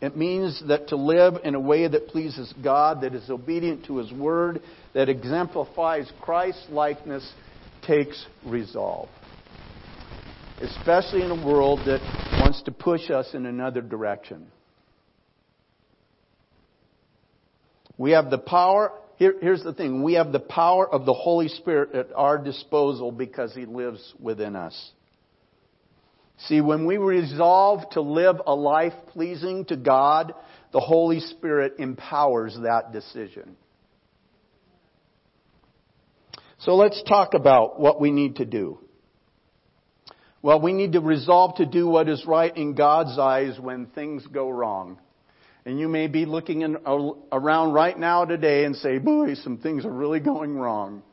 It 0.00 0.16
means 0.16 0.62
that 0.68 0.86
to 0.88 0.96
live 0.96 1.34
in 1.42 1.56
a 1.56 1.60
way 1.60 1.88
that 1.88 2.06
pleases 2.06 2.54
God, 2.62 3.00
that 3.00 3.12
is 3.12 3.28
obedient 3.28 3.86
to 3.86 3.98
His 3.98 4.12
Word, 4.12 4.62
that 4.94 5.08
exemplifies 5.08 6.10
Christ's 6.20 6.66
likeness, 6.70 7.28
takes 7.82 8.24
resolve. 8.46 9.08
Especially 10.60 11.22
in 11.22 11.30
a 11.32 11.46
world 11.46 11.80
that 11.80 12.00
wants 12.40 12.62
to 12.62 12.70
push 12.70 13.10
us 13.10 13.34
in 13.34 13.46
another 13.46 13.82
direction. 13.82 14.46
We 18.00 18.12
have 18.12 18.30
the 18.30 18.38
power 18.38 18.92
here, 19.16 19.34
here's 19.42 19.62
the 19.62 19.74
thing 19.74 20.02
we 20.02 20.14
have 20.14 20.32
the 20.32 20.40
power 20.40 20.88
of 20.90 21.04
the 21.04 21.12
Holy 21.12 21.48
Spirit 21.48 21.94
at 21.94 22.06
our 22.16 22.38
disposal 22.38 23.12
because 23.12 23.54
He 23.54 23.66
lives 23.66 24.14
within 24.18 24.56
us. 24.56 24.92
See, 26.46 26.62
when 26.62 26.86
we 26.86 26.96
resolve 26.96 27.90
to 27.90 28.00
live 28.00 28.36
a 28.46 28.54
life 28.54 28.94
pleasing 29.08 29.66
to 29.66 29.76
God, 29.76 30.32
the 30.72 30.80
Holy 30.80 31.20
Spirit 31.20 31.74
empowers 31.78 32.56
that 32.62 32.90
decision. 32.90 33.54
So 36.60 36.76
let's 36.76 37.02
talk 37.02 37.34
about 37.34 37.78
what 37.78 38.00
we 38.00 38.10
need 38.10 38.36
to 38.36 38.46
do. 38.46 38.78
Well, 40.40 40.62
we 40.62 40.72
need 40.72 40.92
to 40.92 41.00
resolve 41.00 41.56
to 41.56 41.66
do 41.66 41.86
what 41.86 42.08
is 42.08 42.24
right 42.26 42.56
in 42.56 42.74
God's 42.74 43.18
eyes 43.18 43.60
when 43.60 43.88
things 43.88 44.26
go 44.26 44.48
wrong. 44.48 44.98
And 45.70 45.78
you 45.78 45.88
may 45.88 46.08
be 46.08 46.24
looking 46.24 46.62
in, 46.62 46.78
uh, 46.84 47.10
around 47.30 47.74
right 47.74 47.96
now 47.96 48.24
today 48.24 48.64
and 48.64 48.74
say, 48.74 48.98
boy, 48.98 49.34
some 49.34 49.56
things 49.56 49.84
are 49.84 49.92
really 49.92 50.18
going 50.18 50.56
wrong. 50.56 51.04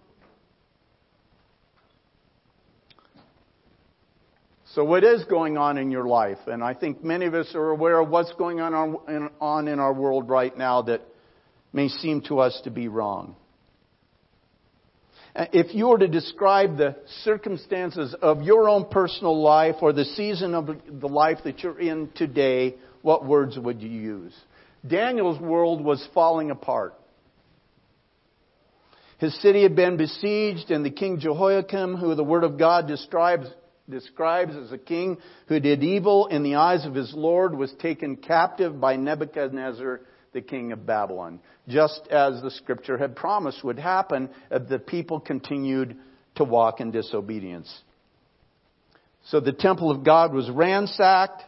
So, 4.74 4.84
what 4.84 5.04
is 5.04 5.24
going 5.26 5.60
on 5.60 5.78
in 5.78 5.92
your 5.92 6.08
life? 6.08 6.40
And 6.48 6.64
I 6.64 6.74
think 6.74 7.04
many 7.04 7.28
of 7.28 7.36
us 7.36 7.54
are 7.54 7.70
aware 7.70 8.00
of 8.00 8.10
what's 8.10 8.34
going 8.34 8.60
on 8.60 9.30
on 9.40 9.68
in 9.68 9.80
our 9.80 9.94
world 9.94 10.28
right 10.28 10.58
now 10.58 10.82
that 10.82 11.02
may 11.72 11.88
seem 11.88 12.22
to 12.22 12.40
us 12.40 12.60
to 12.64 12.72
be 12.72 12.88
wrong. 12.88 13.36
Uh, 15.36 15.46
if 15.54 15.76
you 15.76 15.90
were 15.90 16.00
to 16.00 16.08
describe 16.08 16.78
the 16.78 16.96
circumstances 17.24 18.16
of 18.24 18.42
your 18.42 18.68
own 18.68 18.90
personal 18.90 19.40
life 19.40 19.76
or 19.84 19.94
the 19.94 20.06
season 20.06 20.56
of 20.56 20.66
the 20.66 21.08
life 21.08 21.38
that 21.44 21.60
you're 21.60 21.80
in 21.80 22.10
today, 22.16 22.76
what 23.08 23.26
words 23.26 23.58
would 23.58 23.82
you 23.82 23.90
use? 23.90 24.36
Daniel's 24.86 25.40
world 25.40 25.82
was 25.82 26.06
falling 26.14 26.52
apart. 26.52 26.94
His 29.18 29.34
city 29.42 29.64
had 29.64 29.78
been 29.78 29.96
besieged, 29.96 30.72
and 30.72 30.86
the 30.86 30.92
king 30.92 31.18
Jehoiakim, 31.18 31.96
who 31.96 32.16
the 32.16 32.24
Word 32.26 32.44
of 32.44 32.60
God 32.60 32.86
describes, 32.86 33.48
describes 33.90 34.58
as 34.58 34.74
a 34.74 34.78
king 34.78 35.20
who 35.48 35.62
did 35.62 35.86
evil 35.86 36.28
in 36.28 36.44
the 36.44 36.56
eyes 36.56 36.86
of 36.86 36.94
his 36.94 37.14
Lord, 37.14 37.58
was 37.58 37.74
taken 37.80 38.18
captive 38.18 38.78
by 38.78 38.98
Nebuchadnezzar, 38.98 40.02
the 40.34 40.42
king 40.42 40.74
of 40.74 40.86
Babylon, 40.86 41.40
just 41.70 42.02
as 42.12 42.42
the 42.42 42.52
scripture 42.52 42.98
had 42.98 43.16
promised 43.16 43.64
would 43.64 43.80
happen 43.80 44.30
if 44.52 44.68
the 44.68 44.80
people 44.80 45.22
continued 45.22 45.96
to 46.36 46.44
walk 46.44 46.82
in 46.82 46.92
disobedience. 46.92 47.74
So 49.28 49.40
the 49.40 49.54
temple 49.54 49.92
of 49.92 50.04
God 50.04 50.34
was 50.34 50.50
ransacked 50.50 51.44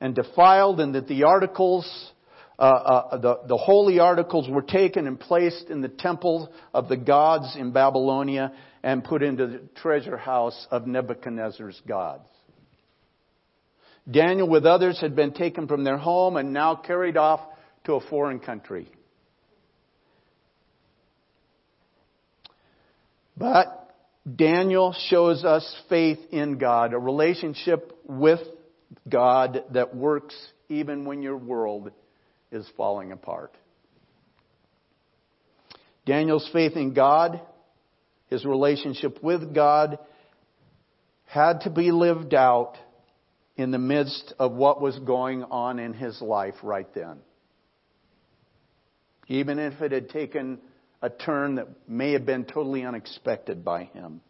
and 0.00 0.14
defiled, 0.14 0.80
and 0.80 0.94
that 0.94 1.08
the 1.08 1.24
articles 1.24 2.12
uh, 2.58 2.62
uh, 2.62 3.16
the, 3.18 3.40
the 3.46 3.56
holy 3.56 4.00
articles 4.00 4.48
were 4.48 4.62
taken 4.62 5.06
and 5.06 5.18
placed 5.20 5.70
in 5.70 5.80
the 5.80 5.88
temple 5.88 6.52
of 6.74 6.88
the 6.88 6.96
gods 6.96 7.54
in 7.56 7.70
Babylonia 7.70 8.52
and 8.82 9.04
put 9.04 9.22
into 9.22 9.46
the 9.46 9.60
treasure 9.76 10.16
house 10.16 10.66
of 10.70 10.86
Nebuchadnezzar's 10.86 11.80
gods. 11.86 12.26
Daniel, 14.10 14.48
with 14.48 14.66
others, 14.66 15.00
had 15.00 15.14
been 15.14 15.32
taken 15.32 15.68
from 15.68 15.84
their 15.84 15.98
home 15.98 16.36
and 16.36 16.52
now 16.52 16.74
carried 16.74 17.16
off 17.16 17.40
to 17.84 17.94
a 17.94 18.00
foreign 18.08 18.40
country. 18.40 18.90
But 23.36 23.94
Daniel 24.34 24.96
shows 25.10 25.44
us 25.44 25.76
faith 25.88 26.18
in 26.32 26.58
God, 26.58 26.92
a 26.92 26.98
relationship 26.98 27.96
with 28.04 28.40
God 29.08 29.64
that 29.72 29.94
works 29.94 30.34
even 30.68 31.04
when 31.04 31.22
your 31.22 31.36
world 31.36 31.90
is 32.50 32.66
falling 32.76 33.12
apart. 33.12 33.54
Daniel's 36.06 36.48
faith 36.52 36.72
in 36.74 36.94
God, 36.94 37.40
his 38.28 38.44
relationship 38.44 39.22
with 39.22 39.54
God, 39.54 39.98
had 41.26 41.60
to 41.62 41.70
be 41.70 41.90
lived 41.90 42.32
out 42.32 42.76
in 43.56 43.70
the 43.70 43.78
midst 43.78 44.32
of 44.38 44.52
what 44.52 44.80
was 44.80 44.98
going 45.00 45.44
on 45.44 45.78
in 45.78 45.92
his 45.92 46.22
life 46.22 46.54
right 46.62 46.88
then. 46.94 47.18
Even 49.26 49.58
if 49.58 49.82
it 49.82 49.92
had 49.92 50.08
taken 50.08 50.58
a 51.02 51.10
turn 51.10 51.56
that 51.56 51.68
may 51.86 52.12
have 52.12 52.24
been 52.24 52.44
totally 52.44 52.84
unexpected 52.84 53.64
by 53.64 53.84
him. 53.84 54.20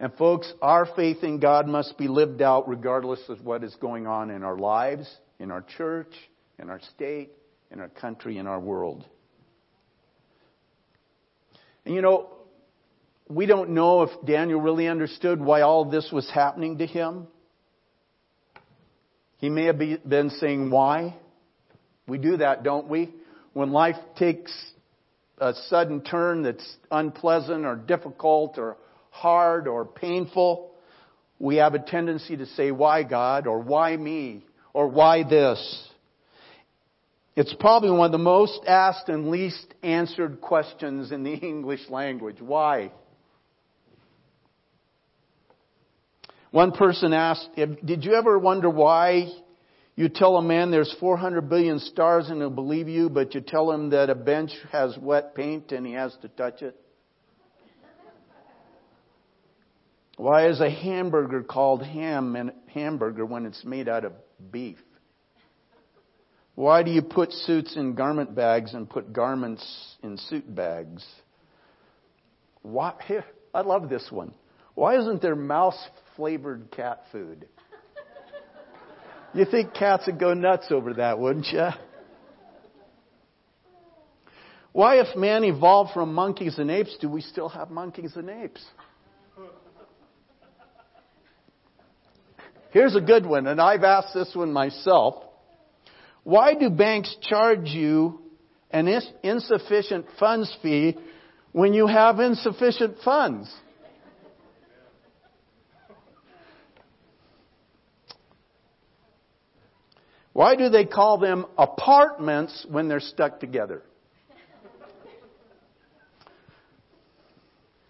And 0.00 0.14
folks, 0.14 0.50
our 0.62 0.86
faith 0.96 1.22
in 1.22 1.40
God 1.40 1.68
must 1.68 1.98
be 1.98 2.08
lived 2.08 2.40
out 2.40 2.66
regardless 2.66 3.20
of 3.28 3.44
what 3.44 3.62
is 3.62 3.76
going 3.76 4.06
on 4.06 4.30
in 4.30 4.42
our 4.42 4.56
lives, 4.56 5.06
in 5.38 5.50
our 5.50 5.60
church, 5.76 6.12
in 6.58 6.70
our 6.70 6.80
state, 6.94 7.28
in 7.70 7.80
our 7.80 7.90
country, 7.90 8.38
in 8.38 8.46
our 8.46 8.58
world. 8.58 9.06
And 11.84 11.94
you 11.94 12.00
know, 12.00 12.30
we 13.28 13.44
don't 13.44 13.70
know 13.70 14.02
if 14.02 14.10
Daniel 14.24 14.58
really 14.58 14.88
understood 14.88 15.38
why 15.38 15.60
all 15.60 15.84
this 15.84 16.08
was 16.10 16.28
happening 16.30 16.78
to 16.78 16.86
him. 16.86 17.26
He 19.36 19.50
may 19.50 19.66
have 19.66 19.78
been 19.78 20.30
saying, 20.30 20.70
Why? 20.70 21.14
We 22.08 22.16
do 22.16 22.38
that, 22.38 22.62
don't 22.62 22.88
we? 22.88 23.14
When 23.52 23.70
life 23.70 23.96
takes 24.18 24.50
a 25.36 25.52
sudden 25.68 26.00
turn 26.02 26.42
that's 26.42 26.76
unpleasant 26.90 27.66
or 27.66 27.76
difficult 27.76 28.56
or 28.56 28.78
hard 29.10 29.68
or 29.68 29.84
painful, 29.84 30.72
we 31.38 31.56
have 31.56 31.74
a 31.74 31.78
tendency 31.78 32.36
to 32.36 32.46
say, 32.46 32.70
Why 32.70 33.02
God? 33.02 33.46
or 33.46 33.60
Why 33.60 33.96
me? 33.96 34.44
or 34.72 34.88
Why 34.88 35.22
this? 35.22 35.88
It's 37.36 37.54
probably 37.58 37.90
one 37.90 38.06
of 38.06 38.12
the 38.12 38.18
most 38.18 38.60
asked 38.66 39.08
and 39.08 39.28
least 39.28 39.74
answered 39.82 40.40
questions 40.40 41.12
in 41.12 41.22
the 41.22 41.32
English 41.42 41.88
language. 41.88 42.36
Why? 42.40 42.92
One 46.50 46.72
person 46.72 47.12
asked, 47.12 47.48
Did 47.56 48.04
you 48.04 48.14
ever 48.14 48.38
wonder 48.38 48.68
why 48.68 49.28
you 49.94 50.08
tell 50.08 50.36
a 50.36 50.42
man 50.42 50.70
there's 50.70 50.94
400 50.98 51.48
billion 51.48 51.78
stars 51.78 52.28
and 52.28 52.38
he'll 52.38 52.50
believe 52.50 52.88
you, 52.88 53.08
but 53.08 53.34
you 53.34 53.40
tell 53.40 53.70
him 53.70 53.90
that 53.90 54.10
a 54.10 54.14
bench 54.14 54.50
has 54.72 54.96
wet 54.98 55.34
paint 55.34 55.72
and 55.72 55.86
he 55.86 55.92
has 55.92 56.16
to 56.22 56.28
touch 56.28 56.62
it? 56.62 56.76
Why 60.20 60.48
is 60.48 60.60
a 60.60 60.68
hamburger 60.68 61.42
called 61.42 61.82
ham 61.82 62.36
and 62.36 62.52
hamburger 62.74 63.24
when 63.24 63.46
it's 63.46 63.64
made 63.64 63.88
out 63.88 64.04
of 64.04 64.12
beef? 64.52 64.76
Why 66.54 66.82
do 66.82 66.90
you 66.90 67.00
put 67.00 67.32
suits 67.32 67.74
in 67.74 67.94
garment 67.94 68.34
bags 68.34 68.74
and 68.74 68.88
put 68.88 69.14
garments 69.14 69.96
in 70.02 70.18
suit 70.18 70.54
bags? 70.54 71.02
Why, 72.60 72.92
I 73.54 73.62
love 73.62 73.88
this 73.88 74.08
one. 74.10 74.34
Why 74.74 74.98
isn't 74.98 75.22
there 75.22 75.34
mouse 75.34 75.82
flavored 76.16 76.70
cat 76.70 77.04
food? 77.10 77.48
You 79.32 79.46
think 79.46 79.72
cats 79.72 80.04
would 80.06 80.20
go 80.20 80.34
nuts 80.34 80.66
over 80.70 80.92
that, 80.94 81.18
wouldn't 81.18 81.46
you? 81.46 81.68
Why, 84.72 85.00
if 85.00 85.16
man 85.16 85.44
evolved 85.44 85.94
from 85.94 86.12
monkeys 86.12 86.58
and 86.58 86.70
apes, 86.70 86.94
do 87.00 87.08
we 87.08 87.22
still 87.22 87.48
have 87.48 87.70
monkeys 87.70 88.16
and 88.16 88.28
apes? 88.28 88.62
Here's 92.70 92.94
a 92.94 93.00
good 93.00 93.26
one, 93.26 93.46
and 93.46 93.60
I've 93.60 93.82
asked 93.82 94.14
this 94.14 94.30
one 94.34 94.52
myself. 94.52 95.24
Why 96.22 96.54
do 96.54 96.70
banks 96.70 97.14
charge 97.20 97.68
you 97.68 98.20
an 98.70 98.86
insufficient 99.22 100.06
funds 100.18 100.56
fee 100.62 100.96
when 101.52 101.74
you 101.74 101.86
have 101.86 102.20
insufficient 102.20 102.98
funds? 103.04 103.52
Why 110.32 110.54
do 110.54 110.68
they 110.68 110.84
call 110.84 111.18
them 111.18 111.46
apartments 111.58 112.64
when 112.70 112.86
they're 112.86 113.00
stuck 113.00 113.40
together? 113.40 113.82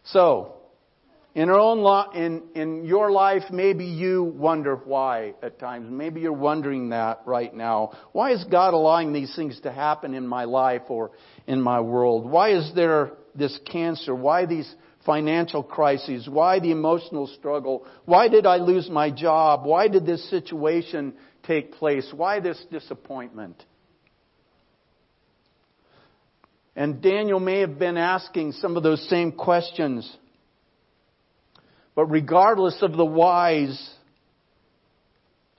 So, 0.05 0.55
in 1.35 1.49
our 1.49 1.59
own 1.59 1.79
lo- 1.81 2.11
in, 2.13 2.43
in 2.55 2.85
your 2.85 3.13
life, 3.13 3.45
maybe 3.51 3.85
you 3.85 4.25
wonder 4.25 4.77
why 4.77 5.35
at 5.43 5.61
times. 5.61 5.87
Maybe 5.89 6.21
you're 6.21 6.33
wondering 6.33 6.89
that 6.89 7.23
right 7.25 7.55
now. 7.55 7.93
Why 8.13 8.33
is 8.33 8.45
God 8.51 8.75
allowing 8.75 9.13
these 9.13 9.35
things 9.37 9.61
to 9.61 9.71
happen 9.71 10.15
in 10.15 10.27
my 10.27 10.45
life 10.45 10.83
or 10.89 11.13
in 11.47 11.61
my 11.61 11.81
world? 11.81 12.29
Why 12.29 12.51
is 12.51 12.73
there 12.75 13.13
this 13.35 13.57
cancer? 13.71 14.13
Why 14.15 14.47
these 14.47 14.75
financial 15.07 15.63
crises? 15.63 16.29
Why 16.29 16.59
the 16.59 16.73
emotional 16.73 17.29
struggle? 17.29 17.87
Why 18.07 18.29
did 18.29 18.45
I 18.45 18.57
lose 18.57 18.91
my 18.91 19.11
job? 19.11 19.65
Why 19.65 19.87
did 19.87 20.05
this 20.05 20.29
situation 20.31 21.15
take 21.45 21.75
place? 21.75 22.11
Why 22.13 22.41
this 22.41 22.61
disappointment? 22.73 23.65
And 26.75 27.01
Daniel 27.01 27.39
may 27.39 27.61
have 27.61 27.79
been 27.79 27.97
asking 27.97 28.53
some 28.53 28.77
of 28.77 28.83
those 28.83 29.09
same 29.09 29.33
questions. 29.33 30.11
But 32.01 32.07
regardless 32.07 32.81
of 32.81 32.97
the 32.97 33.05
whys, 33.05 33.79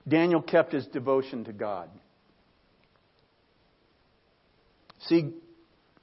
Daniel 0.08 0.42
kept 0.42 0.72
his 0.72 0.84
devotion 0.88 1.44
to 1.44 1.52
God. 1.52 1.88
See, 5.02 5.34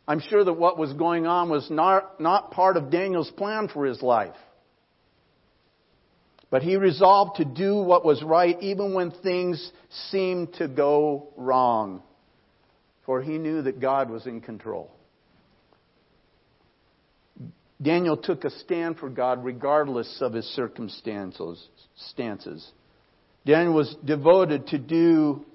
I'm 0.07 0.21
sure 0.21 0.41
that 0.41 0.53
what 0.53 0.77
was 0.77 0.93
going 0.93 1.27
on 1.27 1.49
was 1.49 1.69
not, 1.69 2.21
not 2.21 2.51
part 2.51 2.77
of 2.77 2.89
Daniel's 2.89 3.29
plan 3.31 3.67
for 3.67 3.85
his 3.85 4.01
life. 4.01 4.37
But 6.49 6.63
he 6.63 6.77
resolved 6.77 7.35
to 7.35 7.43
do 7.43 7.75
what 7.75 8.05
was 8.05 8.23
right 8.23 8.57
even 8.61 8.93
when 8.93 9.11
things 9.11 9.73
seemed 10.09 10.53
to 10.53 10.69
go 10.69 11.33
wrong. 11.35 12.01
For 13.05 13.21
he 13.21 13.37
knew 13.37 13.61
that 13.63 13.81
God 13.81 14.09
was 14.09 14.25
in 14.25 14.39
control. 14.39 14.89
Daniel 17.81 18.17
took 18.17 18.43
a 18.43 18.49
stand 18.49 18.97
for 18.97 19.09
God 19.09 19.43
regardless 19.43 20.21
of 20.21 20.33
his 20.33 20.45
circumstances. 20.47 21.65
Daniel 23.45 23.73
was 23.73 23.95
devoted 24.03 24.67
to 24.67 24.77
do 24.77 25.45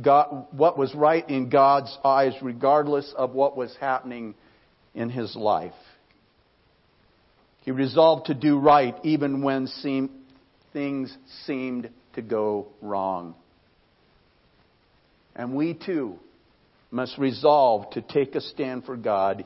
God, 0.00 0.46
what 0.52 0.78
was 0.78 0.94
right 0.94 1.28
in 1.28 1.48
God's 1.48 1.96
eyes, 2.04 2.34
regardless 2.42 3.12
of 3.16 3.32
what 3.32 3.56
was 3.56 3.74
happening 3.80 4.34
in 4.94 5.08
his 5.10 5.34
life. 5.34 5.72
He 7.62 7.70
resolved 7.70 8.26
to 8.26 8.34
do 8.34 8.58
right 8.58 8.94
even 9.02 9.42
when 9.42 9.66
seem, 9.66 10.10
things 10.72 11.16
seemed 11.44 11.90
to 12.14 12.22
go 12.22 12.68
wrong. 12.80 13.34
And 15.34 15.54
we 15.54 15.74
too 15.74 16.18
must 16.90 17.18
resolve 17.18 17.90
to 17.90 18.02
take 18.02 18.34
a 18.34 18.40
stand 18.40 18.84
for 18.84 18.96
God 18.96 19.44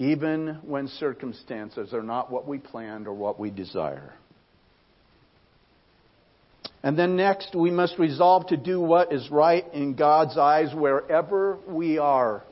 even 0.00 0.58
when 0.64 0.88
circumstances 0.88 1.92
are 1.92 2.02
not 2.02 2.32
what 2.32 2.48
we 2.48 2.56
planned 2.56 3.06
or 3.06 3.12
what 3.12 3.38
we 3.38 3.50
desire. 3.50 4.14
And 6.82 6.98
then 6.98 7.16
next, 7.16 7.54
we 7.54 7.70
must 7.70 7.98
resolve 7.98 8.46
to 8.46 8.56
do 8.56 8.80
what 8.80 9.12
is 9.12 9.30
right 9.30 9.62
in 9.74 9.94
God's 9.94 10.38
eyes 10.38 10.74
wherever 10.74 11.58
we 11.68 11.98
are. 11.98 12.42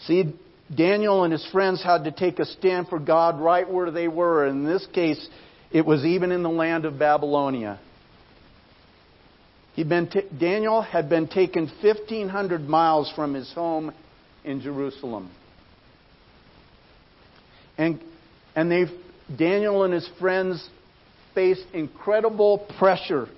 See, 0.00 0.24
Daniel 0.74 1.24
and 1.24 1.32
his 1.32 1.46
friends 1.50 1.82
had 1.82 2.04
to 2.04 2.12
take 2.12 2.38
a 2.38 2.44
stand 2.44 2.88
for 2.88 2.98
God 2.98 3.40
right 3.40 3.68
where 3.68 3.90
they 3.90 4.08
were. 4.08 4.46
In 4.46 4.64
this 4.66 4.86
case, 4.92 5.26
it 5.72 5.86
was 5.86 6.04
even 6.04 6.32
in 6.32 6.42
the 6.42 6.50
land 6.50 6.84
of 6.84 6.98
Babylonia. 6.98 7.80
T- 9.74 9.84
Daniel 10.38 10.82
had 10.82 11.08
been 11.08 11.28
taken 11.28 11.72
1,500 11.82 12.68
miles 12.68 13.10
from 13.16 13.32
his 13.32 13.50
home 13.54 13.94
in 14.44 14.60
Jerusalem. 14.60 15.30
And, 17.78 18.00
and 18.54 18.70
they, 18.70 18.84
Daniel 19.36 19.84
and 19.84 19.94
his 19.94 20.08
friends 20.18 20.68
faced 21.34 21.64
incredible 21.72 22.66
pressure 22.78 23.28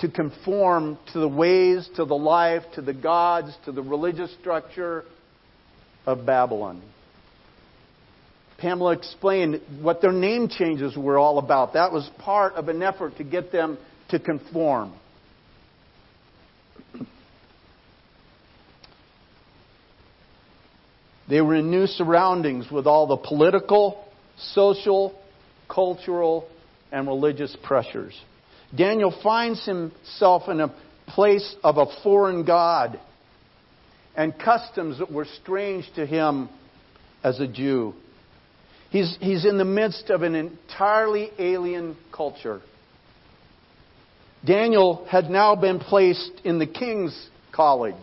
to 0.00 0.10
conform 0.10 0.98
to 1.12 1.18
the 1.18 1.28
ways, 1.28 1.88
to 1.96 2.04
the 2.04 2.16
life, 2.16 2.62
to 2.74 2.82
the 2.82 2.92
gods, 2.92 3.56
to 3.64 3.72
the 3.72 3.82
religious 3.82 4.32
structure 4.40 5.04
of 6.04 6.26
Babylon. 6.26 6.82
Pamela 8.58 8.92
explained 8.92 9.60
what 9.80 10.00
their 10.00 10.12
name 10.12 10.48
changes 10.48 10.96
were 10.96 11.18
all 11.18 11.38
about. 11.38 11.74
That 11.74 11.92
was 11.92 12.08
part 12.18 12.54
of 12.54 12.68
an 12.68 12.82
effort 12.82 13.16
to 13.18 13.24
get 13.24 13.52
them 13.52 13.78
to 14.10 14.18
conform. 14.18 14.94
They 21.28 21.40
were 21.40 21.56
in 21.56 21.70
new 21.70 21.86
surroundings 21.86 22.70
with 22.70 22.86
all 22.86 23.06
the 23.06 23.16
political, 23.16 24.04
social, 24.38 25.18
cultural, 25.68 26.48
and 26.92 27.06
religious 27.06 27.56
pressures. 27.62 28.14
Daniel 28.74 29.14
finds 29.22 29.64
himself 29.64 30.48
in 30.48 30.60
a 30.60 30.74
place 31.08 31.56
of 31.64 31.78
a 31.78 31.86
foreign 32.02 32.44
God 32.44 33.00
and 34.16 34.38
customs 34.38 34.98
that 34.98 35.10
were 35.10 35.26
strange 35.42 35.88
to 35.96 36.06
him 36.06 36.48
as 37.22 37.40
a 37.40 37.46
Jew. 37.46 37.94
He's, 38.90 39.16
he's 39.20 39.44
in 39.44 39.58
the 39.58 39.64
midst 39.64 40.10
of 40.10 40.22
an 40.22 40.34
entirely 40.34 41.30
alien 41.38 41.96
culture. 42.12 42.60
Daniel 44.44 45.04
had 45.10 45.28
now 45.28 45.56
been 45.56 45.80
placed 45.80 46.32
in 46.44 46.58
the 46.58 46.66
king's 46.66 47.28
college, 47.52 47.94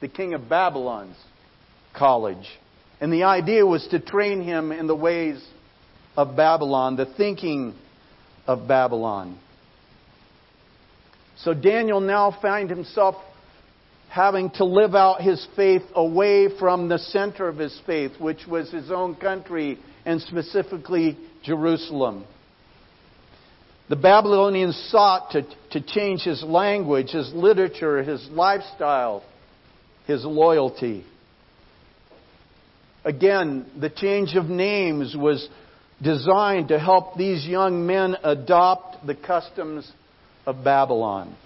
the 0.00 0.08
king 0.08 0.34
of 0.34 0.48
Babylon's 0.48 1.16
college. 1.96 2.46
And 3.00 3.12
the 3.12 3.24
idea 3.24 3.66
was 3.66 3.86
to 3.88 3.98
train 3.98 4.42
him 4.42 4.72
in 4.72 4.86
the 4.86 4.94
ways 4.94 5.44
of 6.16 6.36
Babylon, 6.36 6.96
the 6.96 7.06
thinking 7.06 7.74
of 8.46 8.68
Babylon. 8.68 9.38
So 11.38 11.52
Daniel 11.54 12.00
now 12.00 12.36
found 12.40 12.70
himself 12.70 13.16
having 14.08 14.50
to 14.50 14.64
live 14.64 14.94
out 14.94 15.20
his 15.20 15.44
faith 15.56 15.82
away 15.94 16.48
from 16.58 16.88
the 16.88 16.98
center 16.98 17.48
of 17.48 17.58
his 17.58 17.78
faith, 17.84 18.12
which 18.20 18.46
was 18.46 18.70
his 18.70 18.90
own 18.90 19.16
country 19.16 19.78
and 20.06 20.20
specifically 20.22 21.18
Jerusalem. 21.42 22.24
The 23.88 23.96
Babylonians 23.96 24.76
sought 24.90 25.32
to, 25.32 25.42
to 25.72 25.80
change 25.80 26.22
his 26.22 26.42
language, 26.42 27.10
his 27.10 27.32
literature, 27.34 28.02
his 28.02 28.26
lifestyle, 28.30 29.24
his 30.06 30.24
loyalty. 30.24 31.04
Again, 33.04 33.66
the 33.78 33.90
change 33.90 34.34
of 34.34 34.46
names 34.46 35.14
was 35.16 35.46
designed 36.02 36.68
to 36.68 36.78
help 36.78 37.16
these 37.16 37.46
young 37.46 37.86
men 37.86 38.16
adopt 38.22 39.06
the 39.06 39.14
customs 39.14 39.90
of 40.46 40.64
Babylon. 40.64 41.36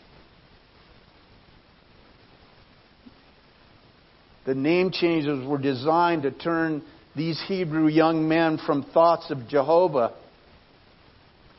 The 4.47 4.55
name 4.55 4.93
changes 4.93 5.47
were 5.47 5.59
designed 5.59 6.23
to 6.23 6.31
turn 6.31 6.83
these 7.15 7.43
Hebrew 7.49 7.89
young 7.89 8.29
men 8.29 8.59
from 8.65 8.85
thoughts 8.85 9.31
of 9.31 9.49
Jehovah 9.49 10.15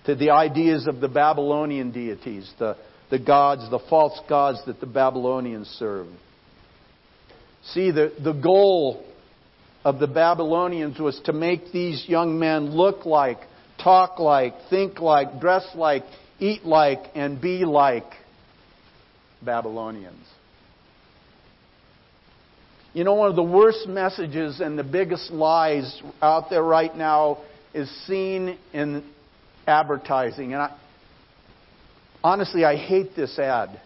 to 0.05 0.15
the 0.15 0.31
ideas 0.31 0.88
of 0.88 1.01
the 1.01 1.09
Babylonian 1.09 1.91
deities, 1.91 2.51
the, 2.57 2.77
the 3.12 3.19
gods, 3.19 3.69
the 3.69 3.79
false 3.89 4.19
gods 4.27 4.59
that 4.65 4.79
the 4.79 4.88
Babylonians 4.88 5.67
served. 5.77 6.09
See, 7.73 7.91
the, 7.91 8.13
the 8.23 8.33
goal 8.33 9.05
of 9.83 9.99
the 9.99 10.07
Babylonians 10.07 10.99
was 10.99 11.19
to 11.25 11.33
make 11.33 11.71
these 11.71 12.07
young 12.07 12.39
men 12.39 12.71
look 12.71 13.05
like, 13.05 13.37
talk 13.81 14.19
like, 14.19 14.53
think 14.69 14.99
like, 14.99 15.39
dress 15.39 15.65
like, 15.75 16.03
eat 16.39 16.65
like, 16.65 16.99
and 17.15 17.41
be 17.41 17.65
like 17.65 18.11
Babylonians. 19.41 20.25
You 22.93 23.03
know, 23.03 23.13
one 23.13 23.29
of 23.29 23.35
the 23.35 23.43
worst 23.43 23.87
messages 23.87 24.59
and 24.59 24.77
the 24.77 24.83
biggest 24.83 25.31
lies 25.31 26.01
out 26.21 26.49
there 26.49 26.63
right 26.63 26.93
now 26.95 27.37
is 27.73 27.89
seen 28.07 28.57
in 28.73 29.03
advertising. 29.67 30.53
And 30.53 30.63
I, 30.63 30.77
honestly, 32.23 32.65
I 32.65 32.75
hate 32.75 33.15
this 33.15 33.37
ad 33.37 33.79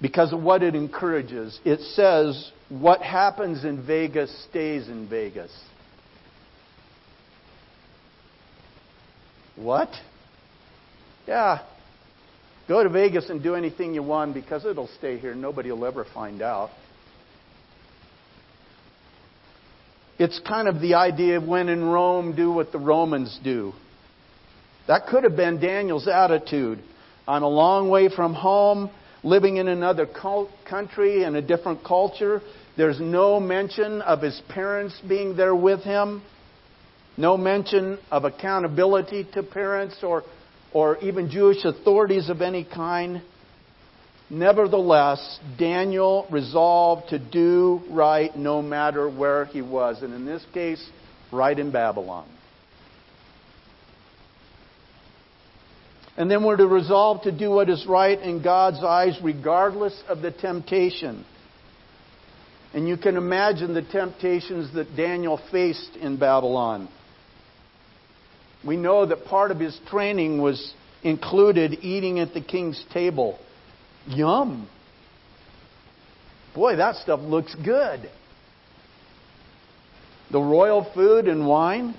because 0.00 0.32
of 0.32 0.42
what 0.42 0.62
it 0.62 0.74
encourages. 0.74 1.58
It 1.64 1.80
says, 1.80 2.52
what 2.68 3.00
happens 3.02 3.64
in 3.64 3.84
Vegas 3.86 4.46
stays 4.48 4.88
in 4.88 5.08
Vegas. 5.08 5.52
What? 9.56 9.88
Yeah. 11.26 11.64
Go 12.68 12.82
to 12.82 12.88
Vegas 12.88 13.28
and 13.30 13.42
do 13.42 13.54
anything 13.54 13.94
you 13.94 14.02
want 14.02 14.34
because 14.34 14.64
it'll 14.64 14.90
stay 14.98 15.18
here. 15.18 15.34
Nobody 15.34 15.70
will 15.72 15.84
ever 15.84 16.06
find 16.14 16.42
out. 16.42 16.70
It's 20.18 20.40
kind 20.46 20.68
of 20.68 20.80
the 20.80 20.94
idea 20.94 21.38
of 21.38 21.46
when 21.46 21.68
in 21.68 21.84
Rome, 21.84 22.34
do 22.34 22.52
what 22.52 22.72
the 22.72 22.78
Romans 22.78 23.38
do. 23.42 23.72
That 24.86 25.06
could 25.06 25.24
have 25.24 25.36
been 25.36 25.60
Daniel's 25.60 26.08
attitude. 26.08 26.80
I'm 27.26 27.42
a 27.42 27.48
long 27.48 27.88
way 27.88 28.08
from 28.08 28.34
home, 28.34 28.90
living 29.28 29.58
in 29.58 29.68
another 29.68 30.06
country 30.06 31.24
and 31.24 31.36
a 31.36 31.42
different 31.42 31.84
culture. 31.84 32.40
There's 32.76 33.00
no 33.00 33.38
mention 33.38 34.00
of 34.00 34.22
his 34.22 34.40
parents 34.48 35.00
being 35.06 35.36
there 35.36 35.54
with 35.54 35.80
him, 35.80 36.22
no 37.16 37.36
mention 37.36 37.98
of 38.10 38.24
accountability 38.24 39.26
to 39.34 39.42
parents 39.42 39.98
or, 40.02 40.22
or 40.72 40.96
even 40.98 41.30
Jewish 41.30 41.64
authorities 41.64 42.30
of 42.30 42.40
any 42.40 42.64
kind. 42.64 43.22
Nevertheless, 44.30 45.38
Daniel 45.58 46.26
resolved 46.30 47.10
to 47.10 47.18
do 47.18 47.82
right 47.90 48.34
no 48.36 48.62
matter 48.62 49.10
where 49.10 49.44
he 49.46 49.62
was, 49.62 50.02
and 50.02 50.14
in 50.14 50.24
this 50.24 50.44
case, 50.54 50.84
right 51.32 51.58
in 51.58 51.70
Babylon. 51.70 52.28
And 56.18 56.28
then 56.28 56.42
we're 56.42 56.56
to 56.56 56.66
resolve 56.66 57.22
to 57.22 57.32
do 57.32 57.48
what 57.48 57.70
is 57.70 57.86
right 57.86 58.20
in 58.20 58.42
God's 58.42 58.82
eyes, 58.82 59.16
regardless 59.22 60.02
of 60.08 60.20
the 60.20 60.32
temptation. 60.32 61.24
And 62.74 62.88
you 62.88 62.96
can 62.96 63.16
imagine 63.16 63.72
the 63.72 63.82
temptations 63.82 64.74
that 64.74 64.96
Daniel 64.96 65.40
faced 65.52 65.94
in 65.94 66.18
Babylon. 66.18 66.88
We 68.66 68.76
know 68.76 69.06
that 69.06 69.26
part 69.26 69.52
of 69.52 69.60
his 69.60 69.78
training 69.86 70.42
was 70.42 70.74
included 71.04 71.78
eating 71.82 72.18
at 72.18 72.34
the 72.34 72.42
king's 72.42 72.84
table. 72.92 73.38
Yum. 74.08 74.68
Boy, 76.52 76.74
that 76.76 76.96
stuff 76.96 77.20
looks 77.20 77.54
good. 77.54 78.10
The 80.32 80.40
royal 80.40 80.90
food 80.94 81.28
and 81.28 81.46
wine. 81.46 81.94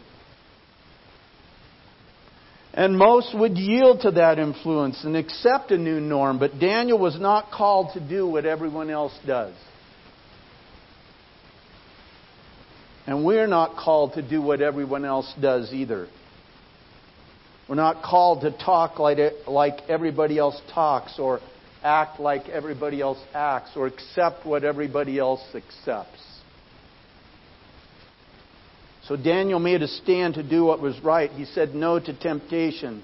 And 2.74 2.98
most 2.98 3.38
would 3.38 3.58
yield 3.58 4.02
to 4.02 4.12
that 4.12 4.38
influence 4.38 5.04
and 5.04 5.18
accept 5.18 5.72
a 5.72 5.78
new 5.78 6.00
norm, 6.00 6.38
but 6.38 6.60
Daniel 6.60 7.00
was 7.00 7.20
not 7.20 7.52
called 7.52 7.94
to 7.94 8.00
do 8.00 8.28
what 8.28 8.46
everyone 8.46 8.90
else 8.90 9.18
does. 9.26 9.56
And 13.08 13.26
we're 13.26 13.48
not 13.48 13.76
called 13.76 14.14
to 14.14 14.22
do 14.22 14.40
what 14.40 14.62
everyone 14.62 15.04
else 15.04 15.34
does 15.42 15.74
either. 15.74 16.08
We're 17.68 17.76
not 17.76 18.04
called 18.04 18.42
to 18.42 18.52
talk 18.52 19.00
like, 19.00 19.18
like 19.48 19.82
everybody 19.90 20.38
else 20.38 20.60
talks 20.74 21.18
or 21.18 21.40
act 21.84 22.20
like 22.20 22.50
everybody 22.50 23.02
else 23.02 23.20
acts 23.34 23.72
or 23.76 23.88
accept 23.88 24.46
what 24.46 24.64
everybody 24.64 25.18
else 25.18 25.44
accepts. 25.56 26.39
So 29.10 29.16
Daniel 29.16 29.58
made 29.58 29.82
a 29.82 29.88
stand 29.88 30.36
to 30.36 30.44
do 30.44 30.66
what 30.66 30.80
was 30.82 31.00
right. 31.04 31.32
He 31.32 31.46
said 31.46 31.74
no 31.74 32.00
to 32.00 32.14
temptation. 32.14 33.04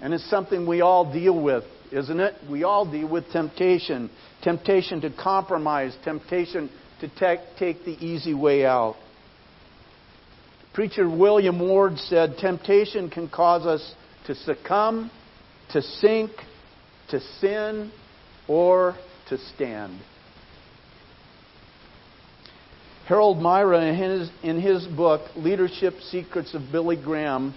And 0.00 0.14
it's 0.14 0.30
something 0.30 0.68
we 0.68 0.82
all 0.82 1.12
deal 1.12 1.42
with, 1.42 1.64
isn't 1.90 2.20
it? 2.20 2.36
We 2.48 2.62
all 2.62 2.88
deal 2.88 3.08
with 3.08 3.28
temptation. 3.32 4.08
Temptation 4.42 5.00
to 5.00 5.10
compromise, 5.10 5.96
temptation 6.04 6.70
to 7.00 7.08
take, 7.08 7.84
the 7.84 7.96
easy 8.00 8.34
way 8.34 8.64
out. 8.64 8.94
Preacher 10.72 11.10
William 11.10 11.58
Ward 11.58 11.98
said 11.98 12.36
temptation 12.38 13.10
can 13.10 13.28
cause 13.28 13.66
us 13.66 13.94
to 14.28 14.36
succumb, 14.36 15.10
to 15.72 15.82
sink, 15.82 16.30
to 17.08 17.18
sin, 17.40 17.90
or 18.46 18.94
to 19.28 19.38
stand. 19.56 19.98
Harold 23.08 23.38
Myra, 23.38 23.86
in 23.86 23.94
his, 23.94 24.30
in 24.42 24.60
his 24.60 24.86
book, 24.86 25.22
Leadership 25.34 25.94
Secrets 26.10 26.52
of 26.52 26.60
Billy 26.70 27.02
Graham, 27.02 27.54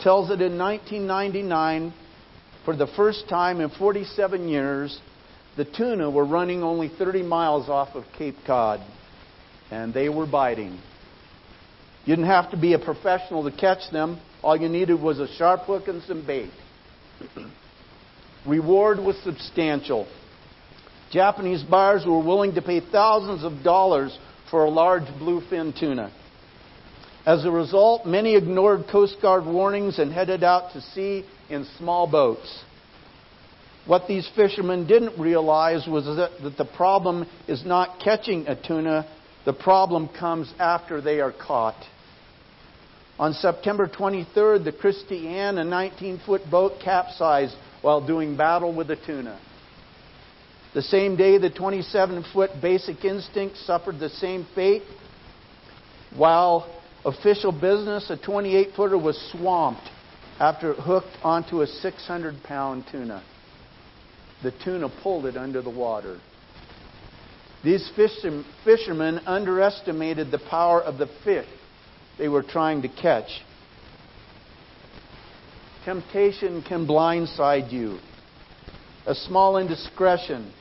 tells 0.00 0.28
that 0.28 0.40
in 0.40 0.56
1999, 0.56 1.92
for 2.64 2.76
the 2.76 2.86
first 2.94 3.28
time 3.28 3.60
in 3.60 3.68
47 3.68 4.48
years, 4.48 4.96
the 5.56 5.64
tuna 5.64 6.08
were 6.08 6.24
running 6.24 6.62
only 6.62 6.88
30 6.88 7.24
miles 7.24 7.68
off 7.68 7.96
of 7.96 8.04
Cape 8.16 8.36
Cod, 8.46 8.78
and 9.72 9.92
they 9.92 10.08
were 10.08 10.24
biting. 10.24 10.78
You 12.04 12.14
didn't 12.14 12.30
have 12.30 12.52
to 12.52 12.56
be 12.56 12.74
a 12.74 12.78
professional 12.78 13.42
to 13.50 13.56
catch 13.56 13.90
them. 13.90 14.20
All 14.40 14.56
you 14.56 14.68
needed 14.68 15.02
was 15.02 15.18
a 15.18 15.26
sharp 15.34 15.62
hook 15.62 15.88
and 15.88 16.00
some 16.04 16.24
bait. 16.24 16.52
Reward 18.46 19.00
was 19.00 19.16
substantial. 19.24 20.06
Japanese 21.10 21.64
buyers 21.64 22.04
were 22.06 22.22
willing 22.22 22.54
to 22.54 22.62
pay 22.62 22.80
thousands 22.80 23.42
of 23.42 23.64
dollars 23.64 24.16
for 24.50 24.64
a 24.64 24.70
large 24.70 25.04
bluefin 25.20 25.78
tuna. 25.78 26.12
As 27.26 27.44
a 27.44 27.50
result, 27.50 28.06
many 28.06 28.36
ignored 28.36 28.84
Coast 28.90 29.16
Guard 29.20 29.44
warnings 29.44 29.98
and 29.98 30.12
headed 30.12 30.44
out 30.44 30.72
to 30.72 30.80
sea 30.80 31.24
in 31.50 31.66
small 31.76 32.06
boats. 32.08 32.62
What 33.86 34.06
these 34.06 34.28
fishermen 34.36 34.86
didn't 34.86 35.20
realize 35.20 35.86
was 35.86 36.04
that, 36.04 36.30
that 36.42 36.56
the 36.56 36.64
problem 36.64 37.26
is 37.48 37.64
not 37.64 38.00
catching 38.02 38.46
a 38.46 38.60
tuna, 38.60 39.08
the 39.44 39.52
problem 39.52 40.08
comes 40.08 40.52
after 40.58 41.00
they 41.00 41.20
are 41.20 41.32
caught. 41.32 41.80
On 43.18 43.32
September 43.32 43.88
23rd, 43.88 44.64
the 44.64 44.72
Christie 44.72 45.28
Ann, 45.28 45.58
a 45.58 45.64
19 45.64 46.20
foot 46.26 46.42
boat, 46.50 46.74
capsized 46.84 47.56
while 47.80 48.04
doing 48.04 48.36
battle 48.36 48.74
with 48.74 48.90
a 48.90 48.96
tuna. 48.96 49.40
The 50.76 50.82
same 50.82 51.16
day, 51.16 51.38
the 51.38 51.48
27 51.48 52.22
foot 52.34 52.50
Basic 52.60 53.02
Instinct 53.02 53.56
suffered 53.56 53.98
the 53.98 54.10
same 54.10 54.46
fate, 54.54 54.82
while 56.14 56.70
official 57.02 57.50
business, 57.50 58.10
a 58.10 58.16
28 58.18 58.74
footer, 58.76 58.98
was 58.98 59.18
swamped 59.32 59.88
after 60.38 60.72
it 60.72 60.78
hooked 60.78 61.16
onto 61.22 61.62
a 61.62 61.66
600 61.66 62.42
pound 62.42 62.84
tuna. 62.92 63.24
The 64.42 64.52
tuna 64.62 64.90
pulled 65.02 65.24
it 65.24 65.38
under 65.38 65.62
the 65.62 65.70
water. 65.70 66.20
These 67.64 67.90
fishermen 67.96 69.20
underestimated 69.20 70.30
the 70.30 70.42
power 70.50 70.82
of 70.82 70.98
the 70.98 71.08
fish 71.24 71.48
they 72.18 72.28
were 72.28 72.42
trying 72.42 72.82
to 72.82 72.88
catch. 72.88 73.30
Temptation 75.86 76.62
can 76.68 76.86
blindside 76.86 77.72
you. 77.72 77.98
A 79.06 79.14
small 79.14 79.56
indiscretion, 79.56 80.52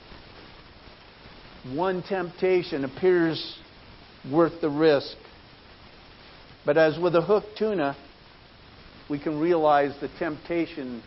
one 1.73 2.03
temptation 2.03 2.83
appears 2.83 3.57
worth 4.31 4.61
the 4.61 4.69
risk. 4.69 5.15
But 6.65 6.77
as 6.77 6.97
with 6.99 7.15
a 7.15 7.21
hooked 7.21 7.57
tuna, 7.57 7.95
we 9.09 9.19
can 9.19 9.39
realize 9.39 9.93
the 10.01 10.09
temptation 10.19 11.03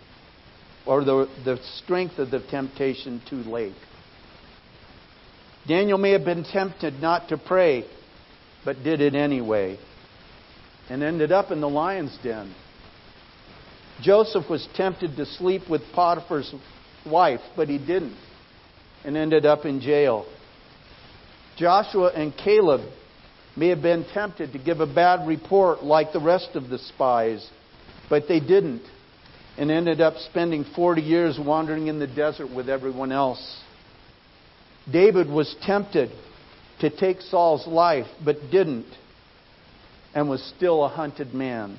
or 0.87 1.05
the, 1.05 1.29
the 1.45 1.59
strength 1.83 2.19
of 2.19 2.31
the 2.31 2.41
temptation 2.41 3.21
too 3.29 3.43
late. 3.43 3.75
Daniel 5.67 5.99
may 5.99 6.13
have 6.13 6.25
been 6.25 6.45
tempted 6.45 6.95
not 6.95 7.29
to 7.29 7.37
pray, 7.37 7.85
but 8.65 8.83
did 8.83 9.01
it 9.01 9.15
anyway 9.15 9.79
and 10.89 11.03
ended 11.03 11.33
up 11.33 11.51
in 11.51 11.61
the 11.61 11.69
lion's 11.69 12.17
den. 12.23 12.55
Joseph 14.01 14.49
was 14.49 14.67
tempted 14.75 15.17
to 15.17 15.27
sleep 15.27 15.69
with 15.69 15.83
Potiphar's 15.93 16.53
wife, 17.05 17.41
but 17.57 17.69
he 17.69 17.79
didn't 17.79 18.17
and 19.05 19.17
ended 19.17 19.45
up 19.45 19.65
in 19.65 19.81
jail. 19.81 20.27
Joshua 21.59 22.13
and 22.15 22.33
Caleb 22.37 22.83
may 23.57 23.69
have 23.69 23.83
been 23.83 24.05
tempted 24.15 24.53
to 24.53 24.59
give 24.59 24.79
a 24.81 24.87
bad 24.87 25.27
report 25.27 25.83
like 25.83 26.13
the 26.13 26.21
rest 26.21 26.51
of 26.55 26.69
the 26.69 26.79
spies, 26.79 27.49
but 28.09 28.29
they 28.29 28.39
didn't 28.39 28.83
and 29.57 29.73
ended 29.73 30.01
up 30.01 30.15
spending 30.31 30.65
40 30.77 31.03
years 31.03 31.37
wandering 31.37 31.89
in 31.89 31.99
the 31.99 32.07
desert 32.07 32.55
with 32.55 32.69
everyone 32.69 33.11
else. 33.11 33.61
David 34.91 35.29
was 35.29 35.55
tempted 35.63 36.11
to 36.81 36.91
take 36.91 37.21
Saul's 37.23 37.67
life, 37.67 38.07
but 38.25 38.37
didn't 38.53 38.87
and 40.15 40.31
was 40.31 40.41
still 40.57 40.85
a 40.85 40.89
hunted 40.89 41.35
man. 41.35 41.77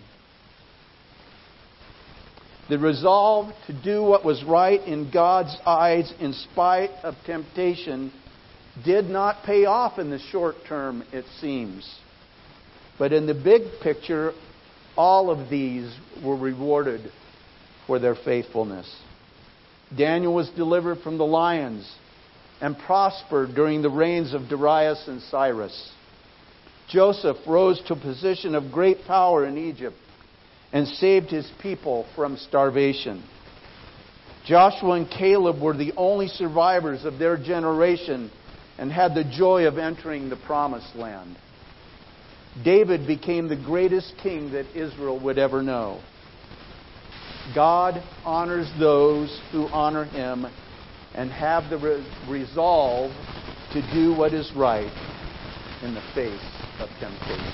The 2.68 2.78
resolve 2.78 3.54
to 3.68 3.82
do 3.82 4.04
what 4.04 4.26
was 4.26 4.44
right 4.44 4.82
in 4.86 5.10
God's 5.10 5.56
eyes 5.66 6.14
in 6.20 6.34
spite 6.34 6.92
of 7.02 7.16
temptation 7.26 8.12
did 8.84 9.06
not 9.06 9.44
pay 9.46 9.66
off 9.66 10.00
in 10.00 10.10
the 10.10 10.20
short 10.20 10.56
term, 10.68 11.04
it 11.12 11.26
seems. 11.40 12.00
But 12.98 13.14
in 13.14 13.26
the 13.26 13.34
big 13.34 13.64
picture, 13.82 14.34
all 14.96 15.30
of 15.30 15.50
these 15.50 15.96
were 16.24 16.36
rewarded 16.36 17.12
for 17.88 18.00
their 18.00 18.16
faithfulness. 18.16 18.94
Daniel 19.98 20.34
was 20.34 20.50
delivered 20.50 21.00
from 21.00 21.18
the 21.18 21.26
lions 21.26 21.92
and 22.62 22.78
prospered 22.78 23.56
during 23.56 23.82
the 23.82 23.90
reigns 23.90 24.34
of 24.34 24.50
Darius 24.50 25.08
and 25.08 25.22
Cyrus. 25.22 25.92
Joseph 26.90 27.38
rose 27.48 27.82
to 27.88 27.94
a 27.94 28.00
position 28.00 28.56
of 28.56 28.72
great 28.72 29.06
power 29.06 29.46
in 29.46 29.58
Egypt 29.58 29.96
and 30.74 30.88
saved 30.88 31.30
his 31.30 31.50
people 31.62 32.06
from 32.16 32.38
starvation. 32.38 33.24
Joshua 34.46 34.94
and 34.94 35.10
Caleb 35.10 35.62
were 35.62 35.78
the 35.78 35.94
only 35.96 36.28
survivors 36.28 37.06
of 37.06 37.18
their 37.20 37.38
generation 37.38 38.32
and 38.80 38.92
had 38.92 39.14
the 39.14 39.26
joy 39.26 39.68
of 39.68 39.78
entering 39.78 40.30
the 40.30 40.38
promised 40.38 40.96
land. 40.96 41.36
David 42.64 43.06
became 43.06 43.50
the 43.50 43.58
greatest 43.58 44.14
king 44.24 44.54
that 44.54 44.66
Israel 44.74 45.20
would 45.22 45.38
ever 45.38 45.62
know. 45.62 46.02
God 47.54 48.02
honors 48.24 48.72
those 48.80 49.42
who 49.52 49.68
honor 49.68 50.06
him 50.06 50.48
and 51.14 51.30
have 51.30 51.70
the 51.70 51.78
re- 51.78 52.06
resolve 52.30 53.12
to 53.74 53.82
do 53.94 54.16
what 54.16 54.34
is 54.34 54.50
right 54.56 54.92
in 55.84 55.94
the 55.94 56.04
face 56.16 56.40
of 56.80 56.90
temptation. 57.00 57.54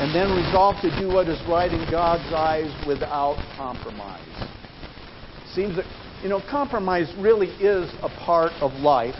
And 0.00 0.14
then 0.14 0.36
resolve 0.36 0.76
to 0.82 0.90
do 0.98 1.08
what 1.08 1.28
is 1.28 1.40
right 1.48 1.72
in 1.72 1.90
God's 1.90 2.30
eyes 2.34 2.70
without 2.86 3.38
compromise. 3.56 4.20
Seems 5.54 5.76
that, 5.76 5.86
you 6.22 6.28
know, 6.28 6.40
compromise 6.40 7.12
really 7.18 7.48
is 7.48 7.94
a 8.00 8.08
part 8.08 8.54
of 8.60 8.74
life. 8.74 9.16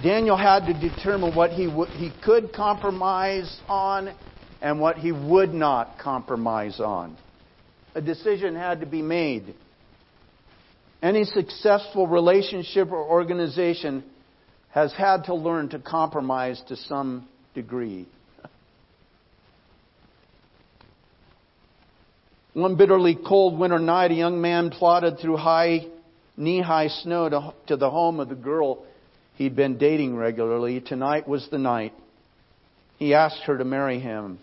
Daniel 0.00 0.36
had 0.36 0.66
to 0.66 0.74
determine 0.74 1.34
what 1.34 1.50
he, 1.50 1.66
w- 1.66 1.90
he 1.92 2.10
could 2.10 2.52
compromise 2.52 3.60
on 3.68 4.14
and 4.60 4.80
what 4.80 4.98
he 4.98 5.10
would 5.10 5.52
not 5.52 5.98
compromise 5.98 6.78
on. 6.78 7.16
A 7.96 8.00
decision 8.00 8.54
had 8.54 8.80
to 8.80 8.86
be 8.86 9.02
made. 9.02 9.56
Any 11.02 11.24
successful 11.24 12.06
relationship 12.06 12.92
or 12.92 13.04
organization 13.04 14.04
has 14.68 14.92
had 14.92 15.24
to 15.24 15.34
learn 15.34 15.70
to 15.70 15.80
compromise 15.80 16.62
to 16.68 16.76
some 16.76 17.28
degree. 17.54 18.08
One 22.54 22.76
bitterly 22.76 23.14
cold 23.16 23.58
winter 23.58 23.78
night, 23.78 24.10
a 24.10 24.14
young 24.14 24.42
man 24.42 24.70
plodded 24.70 25.18
through 25.18 25.38
high, 25.38 25.86
knee 26.36 26.60
high 26.60 26.88
snow 26.88 27.28
to, 27.28 27.54
to 27.68 27.76
the 27.76 27.88
home 27.88 28.20
of 28.20 28.28
the 28.28 28.34
girl 28.34 28.84
he'd 29.36 29.56
been 29.56 29.78
dating 29.78 30.16
regularly. 30.16 30.80
Tonight 30.82 31.26
was 31.26 31.48
the 31.50 31.58
night. 31.58 31.94
He 32.98 33.14
asked 33.14 33.42
her 33.44 33.56
to 33.56 33.64
marry 33.64 33.98
him. 33.98 34.38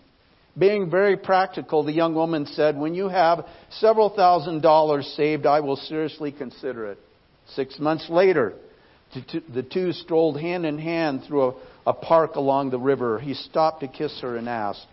Being 0.58 0.90
very 0.90 1.16
practical, 1.16 1.84
the 1.84 1.92
young 1.92 2.16
woman 2.16 2.46
said, 2.46 2.76
When 2.76 2.96
you 2.96 3.08
have 3.08 3.46
several 3.70 4.10
thousand 4.10 4.62
dollars 4.62 5.06
saved, 5.16 5.46
I 5.46 5.60
will 5.60 5.76
seriously 5.76 6.32
consider 6.32 6.90
it. 6.90 6.98
Six 7.54 7.78
months 7.78 8.10
later, 8.10 8.54
the 9.54 9.62
two 9.62 9.92
strolled 9.92 10.40
hand 10.40 10.66
in 10.66 10.78
hand 10.78 11.22
through 11.28 11.50
a, 11.50 11.54
a 11.86 11.92
park 11.92 12.34
along 12.34 12.70
the 12.70 12.78
river. 12.78 13.20
He 13.20 13.34
stopped 13.34 13.80
to 13.80 13.88
kiss 13.88 14.20
her 14.20 14.36
and 14.36 14.48
asked, 14.48 14.84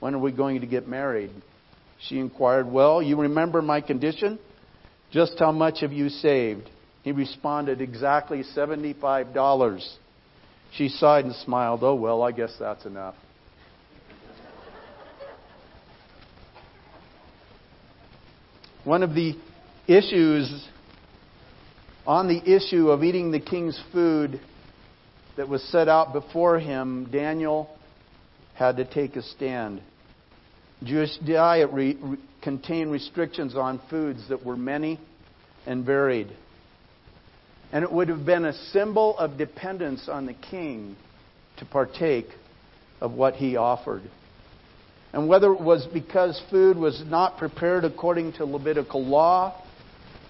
When 0.00 0.14
are 0.14 0.18
we 0.18 0.32
going 0.32 0.60
to 0.60 0.66
get 0.66 0.86
married? 0.86 1.30
She 2.00 2.18
inquired, 2.18 2.70
Well, 2.70 3.02
you 3.02 3.20
remember 3.20 3.62
my 3.62 3.80
condition? 3.80 4.38
Just 5.10 5.38
how 5.38 5.52
much 5.52 5.80
have 5.80 5.92
you 5.92 6.08
saved? 6.08 6.68
He 7.02 7.12
responded, 7.12 7.80
Exactly 7.80 8.42
$75. 8.56 9.96
She 10.72 10.88
sighed 10.88 11.24
and 11.24 11.34
smiled, 11.34 11.82
Oh, 11.82 11.94
well, 11.94 12.22
I 12.22 12.32
guess 12.32 12.54
that's 12.58 12.84
enough. 12.84 13.14
One 18.84 19.02
of 19.02 19.14
the 19.14 19.34
issues 19.88 20.68
on 22.06 22.28
the 22.28 22.54
issue 22.54 22.90
of 22.90 23.02
eating 23.02 23.32
the 23.32 23.40
king's 23.40 23.80
food 23.92 24.40
that 25.36 25.48
was 25.48 25.62
set 25.64 25.88
out 25.88 26.12
before 26.12 26.58
him, 26.58 27.08
Daniel 27.10 27.68
had 28.54 28.76
to 28.76 28.84
take 28.84 29.16
a 29.16 29.22
stand. 29.22 29.82
Jewish 30.82 31.16
diet 31.18 31.70
re- 31.72 31.96
re- 32.00 32.18
contained 32.42 32.92
restrictions 32.92 33.56
on 33.56 33.80
foods 33.90 34.28
that 34.28 34.44
were 34.44 34.56
many 34.56 35.00
and 35.66 35.84
varied. 35.84 36.28
And 37.72 37.82
it 37.82 37.90
would 37.90 38.08
have 38.08 38.24
been 38.24 38.44
a 38.44 38.52
symbol 38.70 39.18
of 39.18 39.36
dependence 39.36 40.08
on 40.08 40.26
the 40.26 40.34
king 40.34 40.96
to 41.58 41.64
partake 41.64 42.28
of 43.00 43.12
what 43.12 43.34
he 43.34 43.56
offered. 43.56 44.02
And 45.12 45.28
whether 45.28 45.52
it 45.52 45.60
was 45.60 45.86
because 45.92 46.40
food 46.50 46.76
was 46.76 47.02
not 47.06 47.38
prepared 47.38 47.84
according 47.84 48.34
to 48.34 48.44
Levitical 48.44 49.04
law, 49.04 49.60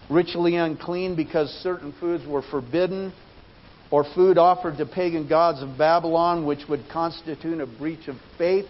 ritually 0.09 0.57
unclean 0.57 1.17
because 1.17 1.51
certain 1.63 1.93
foods 1.99 2.27
were 2.27 2.43
forbidden, 2.43 3.13
or 3.91 4.05
food 4.15 4.39
offered 4.39 4.79
to 4.79 4.87
pagan 4.87 5.29
gods 5.29 5.63
of 5.63 5.77
Babylon, 5.77 6.47
which 6.47 6.69
would 6.69 6.89
constitute 6.93 7.61
a 7.61 7.67
breach 7.67 8.09
of 8.09 8.17
faith, 8.39 8.67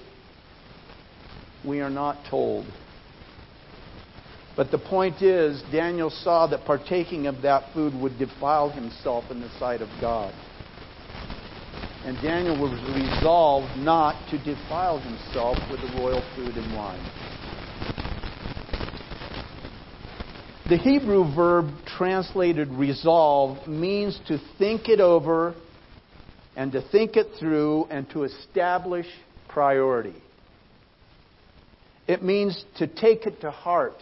we 1.66 1.80
are 1.80 1.90
not 1.90 2.24
told. 2.30 2.64
But 4.56 4.70
the 4.70 4.78
point 4.78 5.20
is, 5.20 5.62
Daniel 5.70 6.08
saw 6.08 6.46
that 6.46 6.64
partaking 6.64 7.26
of 7.26 7.42
that 7.42 7.74
food 7.74 7.94
would 7.94 8.18
defile 8.18 8.70
himself 8.70 9.30
in 9.30 9.40
the 9.40 9.50
sight 9.58 9.82
of 9.82 9.88
God. 10.00 10.32
And 12.04 12.16
Daniel 12.22 12.56
was 12.56 12.72
resolved 12.94 13.76
not 13.78 14.30
to 14.30 14.38
defile 14.38 14.98
himself 14.98 15.58
with 15.70 15.80
the 15.80 15.98
royal 15.98 16.24
food 16.34 16.54
and 16.54 16.74
wine. 16.74 17.04
The 20.68 20.78
Hebrew 20.78 21.32
verb 21.34 21.66
translated 21.98 22.68
resolve 22.68 23.68
means 23.68 24.18
to 24.28 24.38
think 24.58 24.88
it 24.88 25.00
over 25.00 25.54
and 26.56 26.72
to 26.72 26.80
think 26.90 27.16
it 27.16 27.26
through 27.38 27.86
and 27.90 28.08
to 28.10 28.24
establish 28.24 29.06
priority. 29.48 30.14
It 32.06 32.22
means 32.22 32.64
to 32.78 32.86
take 32.86 33.26
it 33.26 33.40
to 33.40 33.50
heart, 33.50 33.96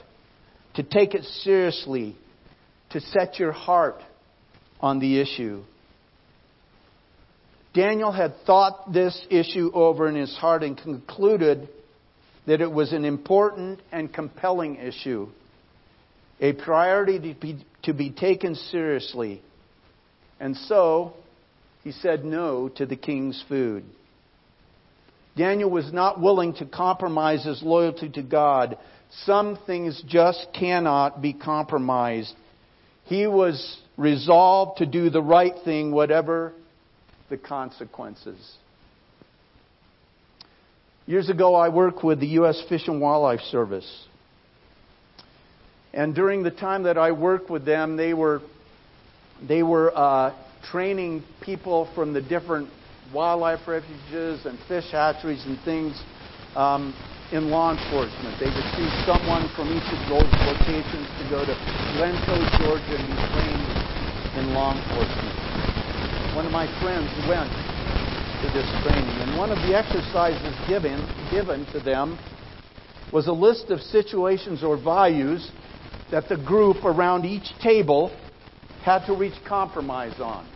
to 0.75 0.83
take 0.83 1.15
it 1.15 1.25
seriously, 1.25 2.17
to 2.91 3.01
set 3.01 3.39
your 3.39 3.53
heart 3.53 4.01
on 4.81 4.99
the 4.99 5.21
issue. 5.21 5.63
Daniel 7.73 8.13
had 8.13 8.35
thought 8.47 8.93
this 8.93 9.27
issue 9.31 9.71
over 9.75 10.09
in 10.09 10.15
his 10.15 10.35
heart 10.37 10.63
and 10.63 10.79
concluded 10.79 11.69
that 12.47 12.61
it 12.61 12.71
was 12.71 12.93
an 12.93 13.05
important 13.05 13.81
and 13.91 14.13
compelling 14.13 14.77
issue, 14.77 15.29
a 16.41 16.53
priority 16.53 17.19
to 17.33 17.41
be, 17.41 17.67
to 17.83 17.95
be 17.95 18.11
taken 18.11 18.55
seriously. 18.55 19.43
And 20.39 20.57
so, 20.57 21.15
he 21.83 21.93
said 21.93 22.25
no 22.25 22.69
to 22.71 22.87
the 22.87 22.97
king's 22.97 23.43
food. 23.49 23.85
Daniel 25.37 25.71
was 25.71 25.93
not 25.93 26.21
willing 26.21 26.55
to 26.55 26.67
compromise 26.67 27.45
his 27.45 27.63
loyalty 27.63 28.09
to 28.11 28.23
God. 28.23 28.79
Some 29.25 29.59
things 29.67 30.03
just 30.07 30.47
cannot 30.53 31.21
be 31.21 31.33
compromised. 31.33 32.35
He 33.05 33.27
was 33.27 33.81
resolved 33.97 34.79
to 34.79 34.87
do 34.87 35.11
the 35.11 35.23
right 35.23 35.55
thing, 35.65 35.93
whatever 35.93 36.53
the 37.31 37.37
consequences. 37.37 38.57
Years 41.07 41.29
ago, 41.29 41.55
I 41.55 41.69
worked 41.69 42.03
with 42.03 42.21
the 42.21 42.29
U.S. 42.29 42.63
Fish 42.69 42.89
and 42.89 43.01
Wildlife 43.01 43.41
Service. 43.41 44.07
And 45.93 46.15
during 46.15 46.43
the 46.43 46.51
time 46.51 46.85
that 46.85 46.97
I 46.97 47.13
worked 47.13 47.51
with 47.51 47.65
them, 47.65 47.97
they 47.97 48.15
were, 48.15 48.41
they 49.47 49.63
were 49.63 49.97
uh, 49.97 50.35
training 50.71 51.23
people 51.43 51.91
from 51.95 52.15
the 52.15 52.23
different 52.23 52.71
wildlife 53.15 53.61
refuges 53.67 54.45
and 54.45 54.59
fish 54.69 54.91
hatcheries 54.91 55.47
and 55.47 55.63
things 55.65 56.03
um, 56.55 56.95
in 57.31 57.49
law 57.49 57.73
enforcement. 57.73 58.39
They 58.39 58.51
would 58.51 58.67
choose 58.77 58.95
someone 59.05 59.49
from 59.55 59.73
each 59.73 59.93
of 59.93 60.07
those 60.07 60.33
locations 60.41 61.09
to 61.19 61.25
go 61.25 61.45
to 61.45 61.57
Glynco, 61.91 62.53
Georgia, 62.57 62.95
and 62.97 63.07
be 63.07 63.17
trained 63.31 63.71
in 64.35 64.53
law 64.53 64.75
enforcement. 64.79 65.37
One 66.33 66.45
of 66.45 66.53
my 66.53 66.69
friends 66.81 67.15
went 67.17 67.53
to 68.41 68.49
this 68.49 68.71
training. 68.83 69.21
And 69.21 69.37
one 69.37 69.53
of 69.53 69.63
the 69.63 69.75
exercises 69.75 70.59
given, 70.67 71.09
given 71.31 71.67
to 71.67 71.81
them 71.81 72.19
was 73.13 73.27
a 73.29 73.33
list 73.33 73.71
of 73.71 73.81
situations 73.81 74.65
or 74.65 74.77
values 74.77 75.53
that 76.11 76.29
the 76.29 76.37
group 76.37 76.85
around 76.85 77.25
each 77.25 77.47
table 77.63 78.21
had 78.83 79.07
to 79.07 79.15
reach 79.15 79.35
compromise 79.47 80.19
on. 80.21 80.49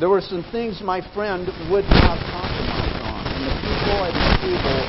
There 0.00 0.08
were 0.08 0.22
some 0.22 0.42
things 0.50 0.80
my 0.80 1.02
friend 1.12 1.46
would 1.70 1.84
not 1.84 2.16
compromise 2.32 2.98
on, 2.98 3.26
and 3.36 3.46
the 3.46 3.52
people 3.62 4.02
at 4.02 4.14
the 4.14 4.40
table 4.40 4.88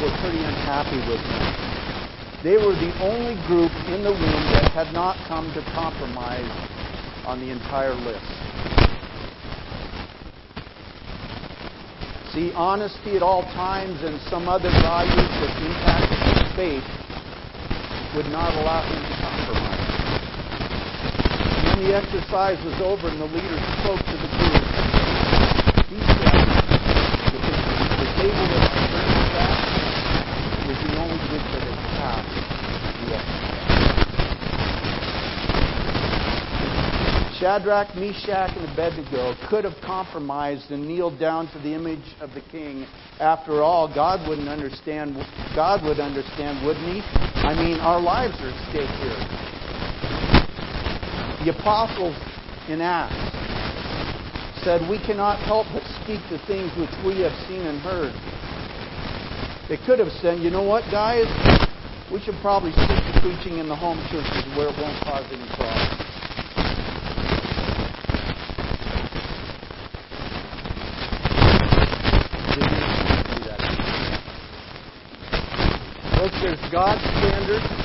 were 0.00 0.12
pretty 0.22 0.44
unhappy 0.44 1.00
with 1.10 1.18
him. 1.18 1.50
They 2.44 2.56
were 2.58 2.76
the 2.76 2.94
only 3.00 3.34
group 3.44 3.72
in 3.88 4.04
the 4.04 4.14
room 4.14 4.50
that 4.54 4.70
had 4.70 4.92
not 4.94 5.26
come 5.26 5.52
to 5.54 5.62
compromise 5.74 6.54
on 7.26 7.40
the 7.40 7.50
entire 7.50 7.96
list. 7.96 8.22
See, 12.34 12.52
honesty 12.54 13.16
at 13.16 13.22
all 13.22 13.52
times 13.54 14.00
and 14.04 14.20
some 14.30 14.48
other 14.48 14.70
values 14.80 15.28
that 15.40 15.50
impact 15.66 16.06
faith 16.56 16.84
would 18.14 18.26
not 18.26 18.54
allow 18.54 18.82
him 18.84 19.02
to. 19.18 19.31
When 21.72 21.88
the 21.88 21.96
exercise 21.96 22.62
was 22.62 22.78
over 22.84 23.08
and 23.08 23.18
the 23.18 23.24
leader 23.24 23.56
spoke 23.80 24.04
to 24.10 24.18
the 24.20 24.28
group, 24.36 24.60
he 25.88 26.04
said 26.20 26.44
that 27.32 27.40
the, 27.48 27.56
the 27.98 28.12
table 28.20 28.44
that 28.52 28.60
friend 28.92 29.16
was 29.16 29.32
at 29.32 29.56
was 30.68 30.76
the 30.84 31.00
only 31.00 31.16
group 31.32 31.42
that 31.48 31.64
had 31.64 31.80
passed 31.96 32.28
the 33.00 33.16
exercise. 33.16 33.72
Shadrach, 37.40 37.96
Meshach, 37.96 38.52
and 38.54 38.70
Abednego 38.70 39.34
could 39.48 39.64
have 39.64 39.80
compromised 39.82 40.70
and 40.70 40.86
kneeled 40.86 41.18
down 41.18 41.50
to 41.52 41.58
the 41.60 41.72
image 41.72 42.04
of 42.20 42.34
the 42.34 42.42
king. 42.52 42.84
After 43.18 43.62
all, 43.62 43.88
God 43.88 44.28
wouldn't 44.28 44.48
understand. 44.48 45.16
God 45.56 45.82
would 45.86 46.00
understand, 46.00 46.64
wouldn't 46.66 46.86
He? 46.86 47.00
I 47.48 47.54
mean, 47.54 47.80
our 47.80 47.98
lives 47.98 48.36
are 48.42 48.50
at 48.50 48.60
stake 48.68 48.90
here. 49.00 49.41
The 51.44 51.50
apostles 51.50 52.14
in 52.68 52.80
Acts 52.80 53.14
said, 54.62 54.88
"We 54.88 54.98
cannot 54.98 55.38
help 55.40 55.66
but 55.74 55.82
speak 56.02 56.20
the 56.30 56.38
things 56.46 56.70
which 56.78 56.94
we 57.04 57.20
have 57.22 57.34
seen 57.48 57.66
and 57.66 57.80
heard." 57.80 58.12
They 59.68 59.76
could 59.78 59.98
have 59.98 60.12
said, 60.22 60.38
"You 60.38 60.50
know 60.50 60.62
what, 60.62 60.88
guys? 60.92 61.26
We 62.12 62.20
should 62.20 62.38
probably 62.42 62.70
stick 62.70 63.00
to 63.12 63.20
preaching 63.20 63.58
in 63.58 63.68
the 63.68 63.74
home 63.74 63.98
churches 64.10 64.44
where 64.56 64.68
it 64.68 64.78
won't 64.78 64.96
cause 65.02 65.24
any 65.32 65.48
problems." 65.56 66.02
there's 76.42 76.72
God's 76.72 77.02
standard, 77.18 77.81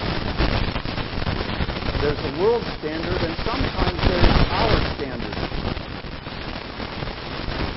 there's 2.07 2.23
the 2.23 2.39
world 2.39 2.63
standard, 2.79 3.19
and 3.19 3.35
sometimes 3.43 3.99
there's 4.07 4.31
our 4.47 4.79
standard. 4.95 5.35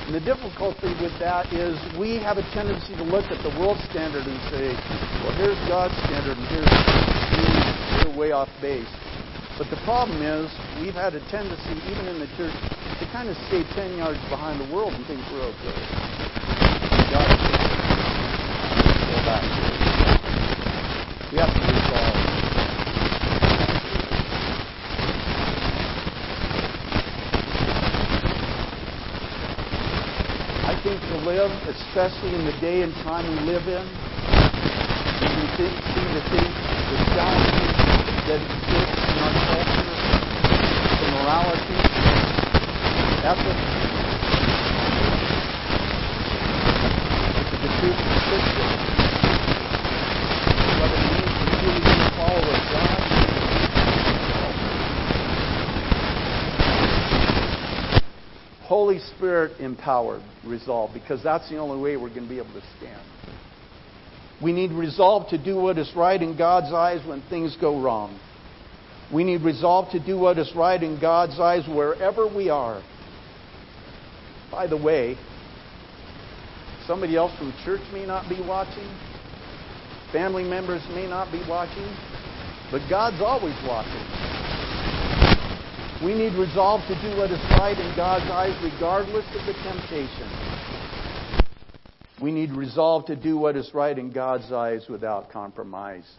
And 0.07 0.15
the 0.15 0.23
difficulty 0.23 0.95
with 1.03 1.11
that 1.19 1.51
is 1.51 1.75
we 1.99 2.15
have 2.23 2.39
a 2.39 2.47
tendency 2.55 2.95
to 2.95 3.03
look 3.03 3.27
at 3.27 3.43
the 3.43 3.51
world 3.59 3.75
standard 3.91 4.23
and 4.23 4.39
say, 4.47 4.71
well, 5.19 5.35
here's 5.35 5.59
God's 5.67 5.91
standard, 6.07 6.39
and 6.39 6.47
here's 6.47 6.71
we're 8.07 8.15
way 8.15 8.31
off 8.31 8.47
base. 8.63 8.87
But 9.59 9.67
the 9.67 9.75
problem 9.83 10.23
is 10.23 10.47
we've 10.79 10.95
had 10.95 11.11
a 11.11 11.19
tendency, 11.27 11.75
even 11.91 12.07
in 12.07 12.23
the 12.23 12.31
church, 12.39 12.55
to 13.03 13.05
kind 13.11 13.27
of 13.27 13.35
stay 13.51 13.67
10 13.75 13.99
yards 13.99 14.19
behind 14.31 14.63
the 14.63 14.69
world 14.73 14.95
and 14.95 15.03
think 15.11 15.19
we're 15.27 15.43
okay. 15.43 15.75
God. 17.11 17.27
We 21.31 21.37
have 21.37 21.51
to 21.51 21.59
resolve. 21.59 22.31
I 30.61 30.79
think 30.83 31.01
to 31.01 31.10
live, 31.21 31.51
especially 31.67 32.33
in 32.33 32.45
the 32.45 32.53
day 32.53 32.81
and 32.81 32.93
time 33.03 33.27
we 33.27 33.37
live 33.39 33.67
in, 33.67 33.85
we 35.37 35.47
think, 35.57 35.81
see 35.93 36.07
the 36.07 36.21
things, 36.31 36.55
the 36.89 36.97
challenges 37.13 37.73
that 38.27 38.41
exist 38.41 38.91
in 39.09 39.19
our 39.21 39.33
culture, 39.45 39.97
the 40.99 41.05
morality, 41.05 41.77
ethics, 43.23 43.71
the 47.61 47.69
truth 47.79 47.97
of 48.05 48.13
Scripture. 48.25 48.65
Holy 48.65 49.00
Spirit 59.15 59.59
empowered 59.59 60.21
resolve 60.45 60.91
because 60.93 61.23
that's 61.23 61.49
the 61.49 61.57
only 61.57 61.81
way 61.81 61.97
we're 61.97 62.09
going 62.09 62.23
to 62.23 62.29
be 62.29 62.37
able 62.37 62.53
to 62.53 62.63
stand. 62.77 63.01
We 64.41 64.53
need 64.53 64.71
resolve 64.71 65.29
to 65.29 65.43
do 65.43 65.55
what 65.55 65.77
is 65.77 65.91
right 65.95 66.19
in 66.19 66.37
God's 66.37 66.73
eyes 66.73 67.05
when 67.07 67.21
things 67.29 67.55
go 67.61 67.79
wrong. 67.81 68.19
We 69.13 69.23
need 69.23 69.41
resolve 69.41 69.91
to 69.91 70.03
do 70.03 70.17
what 70.17 70.39
is 70.39 70.51
right 70.55 70.81
in 70.81 70.99
God's 70.99 71.39
eyes 71.39 71.67
wherever 71.67 72.27
we 72.27 72.49
are. 72.49 72.81
By 74.49 74.67
the 74.67 74.77
way, 74.77 75.17
somebody 76.87 77.15
else 77.15 77.37
from 77.37 77.53
church 77.63 77.81
may 77.93 78.05
not 78.05 78.27
be 78.29 78.41
watching, 78.47 78.87
family 80.11 80.43
members 80.43 80.81
may 80.95 81.07
not 81.07 81.31
be 81.31 81.43
watching, 81.47 81.95
but 82.71 82.81
God's 82.89 83.21
always 83.21 83.55
watching. 83.67 84.30
We 86.03 86.15
need 86.15 86.33
resolve 86.33 86.81
to 86.87 86.99
do 86.99 87.15
what 87.15 87.29
is 87.29 87.37
right 87.51 87.77
in 87.77 87.95
God's 87.95 88.25
eyes 88.25 88.55
regardless 88.63 89.25
of 89.35 89.45
the 89.45 89.53
temptation. 89.53 90.27
We 92.19 92.31
need 92.31 92.51
resolve 92.51 93.05
to 93.05 93.15
do 93.15 93.37
what 93.37 93.55
is 93.55 93.71
right 93.71 93.97
in 93.97 94.11
God's 94.11 94.51
eyes 94.51 94.87
without 94.89 95.31
compromise. 95.31 96.09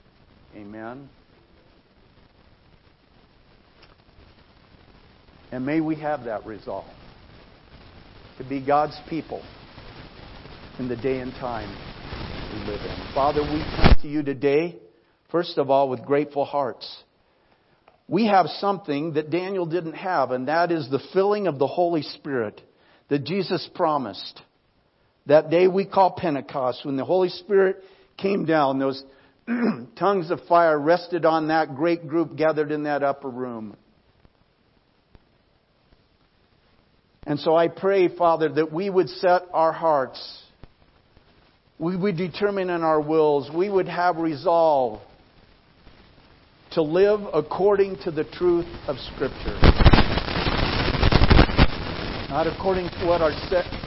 Amen. 0.55 1.09
And 5.51 5.67
may 5.67 5.81
we 5.81 5.97
have 5.97 6.25
that 6.25 6.47
resolve 6.47 6.95
to 8.39 8.45
be 8.45 8.61
God's 8.61 8.99
people 9.09 9.43
in 10.79 10.89
the 10.89 10.97
day 10.97 11.19
and 11.19 11.33
time 11.35 11.69
we 12.53 12.73
live 12.73 12.81
in. 12.81 13.15
Father, 13.15 13.43
we 13.43 13.61
come 13.77 13.97
to 14.03 14.09
you 14.09 14.23
today, 14.23 14.79
first 15.33 15.59
of 15.59 15.71
all, 15.71 15.89
with 15.89 16.05
grateful 16.05 16.45
hearts 16.45 17.03
we 18.09 18.27
have 18.27 18.47
something 18.59 19.15
that 19.15 19.31
Daniel 19.31 19.67
didn't 19.67 19.95
have, 19.95 20.31
and 20.31 20.49
that 20.49 20.73
is 20.73 20.89
the 20.91 21.03
filling 21.13 21.47
of 21.47 21.59
the 21.59 21.67
Holy 21.67 22.03
Spirit 22.03 22.61
that 23.09 23.25
Jesus 23.25 23.69
promised. 23.75 24.41
that 25.27 25.51
day 25.51 25.69
we 25.69 25.85
call 25.85 26.13
Pentecost, 26.13 26.85
when 26.85 26.97
the 26.97 27.05
Holy 27.05 27.29
Spirit 27.29 27.83
came 28.17 28.45
down, 28.45 28.79
those 28.79 29.03
tongues 29.99 30.31
of 30.31 30.41
fire 30.49 30.79
rested 30.79 31.25
on 31.25 31.49
that 31.49 31.77
great 31.77 32.09
group 32.09 32.37
gathered 32.37 32.73
in 32.73 32.85
that 32.85 33.03
upper 33.03 33.29
room. 33.29 33.77
And 37.25 37.39
so 37.39 37.55
I 37.55 37.69
pray, 37.69 38.09
Father, 38.17 38.49
that 38.49 38.73
we 38.73 38.91
would 38.91 39.09
set 39.09 39.43
our 39.53 39.73
hearts, 39.73 40.43
we 41.79 41.97
would 41.97 42.17
determine 42.17 42.69
in 42.71 42.83
our 42.83 43.01
wills, 43.01 43.51
we 43.55 43.69
would 43.69 43.89
have 43.89 44.17
resolve 44.17 45.01
to 46.75 46.83
live 46.83 47.21
according 47.33 47.97
to 48.05 48.11
the 48.11 48.25
truth 48.25 48.67
of 48.87 48.99
Scripture. 49.15 49.59
Not 52.31 52.47
according 52.47 52.91
to 52.91 53.07
what 53.07 53.21
our 53.21 53.33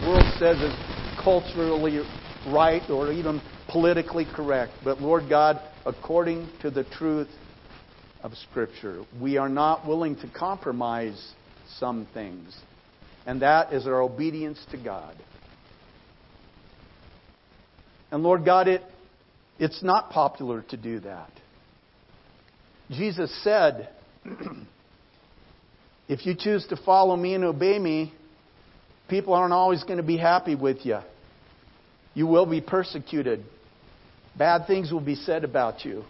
world 0.03 0.27
says 0.37 0.61
is 0.61 0.73
culturally 1.17 1.99
right 2.45 2.87
or 2.89 3.11
even 3.11 3.41
politically 3.67 4.25
correct, 4.25 4.83
but 4.83 5.01
Lord 5.01 5.29
God, 5.29 5.59
according 5.85 6.49
to 6.61 6.69
the 6.69 6.83
truth 6.83 7.29
of 8.25 8.33
Scripture. 8.49 9.05
We 9.19 9.37
are 9.37 9.49
not 9.49 9.87
willing 9.87 10.15
to 10.17 10.27
compromise 10.27 11.33
some 11.79 12.07
things, 12.13 12.55
and 13.25 13.41
that 13.43 13.71
is 13.71 13.85
our 13.85 14.01
obedience 14.01 14.59
to 14.71 14.77
God. 14.77 15.15
And 18.11 18.23
Lord 18.23 18.43
God, 18.43 18.67
it, 18.67 18.83
it's 19.59 19.83
not 19.83 20.09
popular 20.09 20.63
to 20.69 20.77
do 20.77 21.01
that. 21.01 21.29
Jesus 22.91 23.31
said, 23.43 23.89
If 26.07 26.25
you 26.25 26.35
choose 26.37 26.65
to 26.67 26.77
follow 26.77 27.15
me 27.15 27.33
and 27.33 27.43
obey 27.43 27.79
me, 27.79 28.13
people 29.09 29.33
aren't 29.33 29.53
always 29.53 29.83
going 29.83 29.97
to 29.97 30.03
be 30.03 30.17
happy 30.17 30.55
with 30.55 30.85
you. 30.85 30.99
You 32.13 32.27
will 32.27 32.45
be 32.45 32.61
persecuted. 32.61 33.43
Bad 34.37 34.67
things 34.67 34.91
will 34.91 35.01
be 35.01 35.15
said 35.15 35.43
about 35.43 35.83
you. 35.83 36.03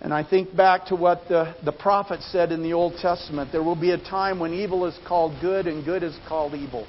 And 0.00 0.12
I 0.12 0.24
think 0.28 0.54
back 0.56 0.86
to 0.86 0.96
what 0.96 1.28
the, 1.28 1.54
the 1.64 1.70
prophet 1.70 2.20
said 2.22 2.50
in 2.50 2.64
the 2.64 2.72
Old 2.72 2.94
Testament 3.00 3.52
there 3.52 3.62
will 3.62 3.80
be 3.80 3.92
a 3.92 3.98
time 3.98 4.40
when 4.40 4.52
evil 4.52 4.84
is 4.86 4.98
called 5.06 5.40
good 5.40 5.68
and 5.68 5.84
good 5.84 6.02
is 6.02 6.18
called 6.28 6.54
evil. 6.54 6.88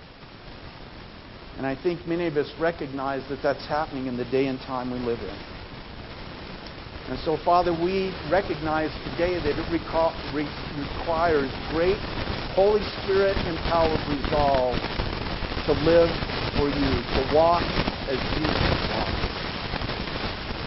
And 1.57 1.67
I 1.67 1.81
think 1.81 2.07
many 2.07 2.25
of 2.25 2.35
us 2.35 2.51
recognize 2.59 3.21
that 3.29 3.39
that's 3.43 3.67
happening 3.67 4.07
in 4.07 4.17
the 4.17 4.25
day 4.25 4.47
and 4.47 4.57
time 4.59 4.91
we 4.91 4.97
live 4.97 5.19
in. 5.19 5.52
And 7.09 7.19
so, 7.19 7.37
Father, 7.43 7.73
we 7.73 8.15
recognize 8.29 8.91
today 9.03 9.37
that 9.39 9.57
it 9.59 9.65
requires 9.69 11.51
great 11.67 11.99
Holy 12.53 12.83
Spirit 13.01 13.37
empowered 13.45 14.01
resolve 14.07 14.79
to 15.65 15.73
live 15.73 16.11
for 16.55 16.69
you, 16.69 17.03
to 17.15 17.21
walk 17.21 17.63
as 18.07 18.19
Jesus 18.33 18.73
walked, 18.87 19.17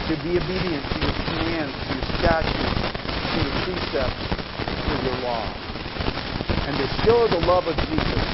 to 0.08 0.16
be 0.16 0.36
obedient 0.36 0.90
to 0.92 1.00
your 1.00 1.14
commands, 1.26 1.76
to 1.86 1.92
your 1.92 2.02
statutes, 2.18 2.80
to 3.32 3.40
your 3.40 3.52
precepts, 3.52 4.22
to 4.88 4.94
your 4.94 5.14
law, 5.14 5.56
and 6.66 6.76
to 6.78 6.86
show 7.04 7.28
the 7.28 7.36
love 7.36 7.66
of 7.66 7.76
Jesus 7.80 8.24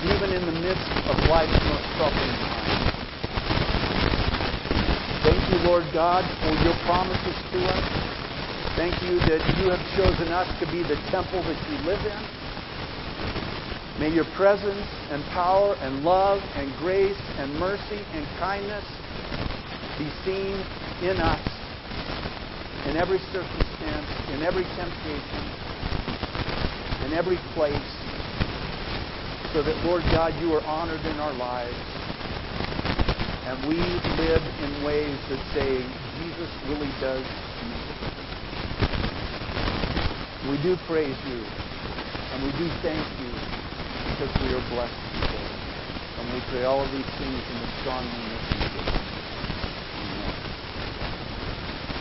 even 0.00 0.32
in 0.32 0.46
the 0.46 0.52
midst 0.52 0.90
of 1.06 1.18
life's 1.22 1.62
most 1.62 1.86
troubling 1.96 2.36
times. 2.38 2.93
Lord 5.64 5.94
God, 5.94 6.24
for 6.42 6.58
your 6.58 6.74
promises 6.74 7.34
to 7.52 7.68
us. 7.68 7.86
Thank 8.76 9.00
you 9.02 9.20
that 9.20 9.40
you 9.56 9.68
have 9.68 9.80
chosen 9.96 10.30
us 10.30 10.48
to 10.60 10.66
be 10.66 10.82
the 10.82 10.98
temple 11.10 11.42
that 11.44 11.56
you 11.66 11.78
live 11.78 12.04
in. 12.04 12.28
May 13.98 14.10
your 14.10 14.26
presence 14.26 14.86
and 15.08 15.24
power 15.32 15.74
and 15.80 16.04
love 16.04 16.42
and 16.54 16.76
grace 16.76 17.16
and 17.38 17.58
mercy 17.58 18.04
and 18.12 18.26
kindness 18.38 18.84
be 19.96 20.10
seen 20.24 20.66
in 21.00 21.20
us 21.20 21.40
in 22.84 22.96
every 22.96 23.20
circumstance, 23.32 24.10
in 24.28 24.42
every 24.42 24.66
temptation, 24.76 25.48
in 27.00 27.12
every 27.14 27.38
place, 27.54 27.90
so 29.52 29.62
that, 29.62 29.78
Lord 29.82 30.10
God, 30.10 30.38
you 30.38 30.52
are 30.52 30.62
honored 30.66 31.06
in 31.06 31.18
our 31.18 31.32
lives 31.32 31.78
and 33.54 33.64
we 33.64 34.00
live 34.00 34.44
in 34.58 34.82
ways 34.82 35.20
that 35.28 35.44
say 35.44 35.94
Jesus 36.06 36.50
really 36.62 36.92
does 36.92 37.26
We 40.42 40.58
do 40.58 40.76
praise 40.76 41.22
you, 41.24 41.52
and 42.30 42.42
we 42.42 42.52
do 42.52 42.72
thank 42.82 43.18
you 43.18 43.44
because 44.04 44.36
we 44.38 44.52
are 44.52 44.60
blessed 44.60 45.06
people. 45.10 45.50
And 46.16 46.30
we 46.30 46.40
pray 46.40 46.64
all 46.64 46.84
of 46.84 46.92
these 46.92 47.10
things 47.18 47.50
in 47.50 47.60
the 47.60 47.68
strong 47.68 48.12
name 48.12 48.32
of 48.32 48.46
Jesus. 48.46 48.63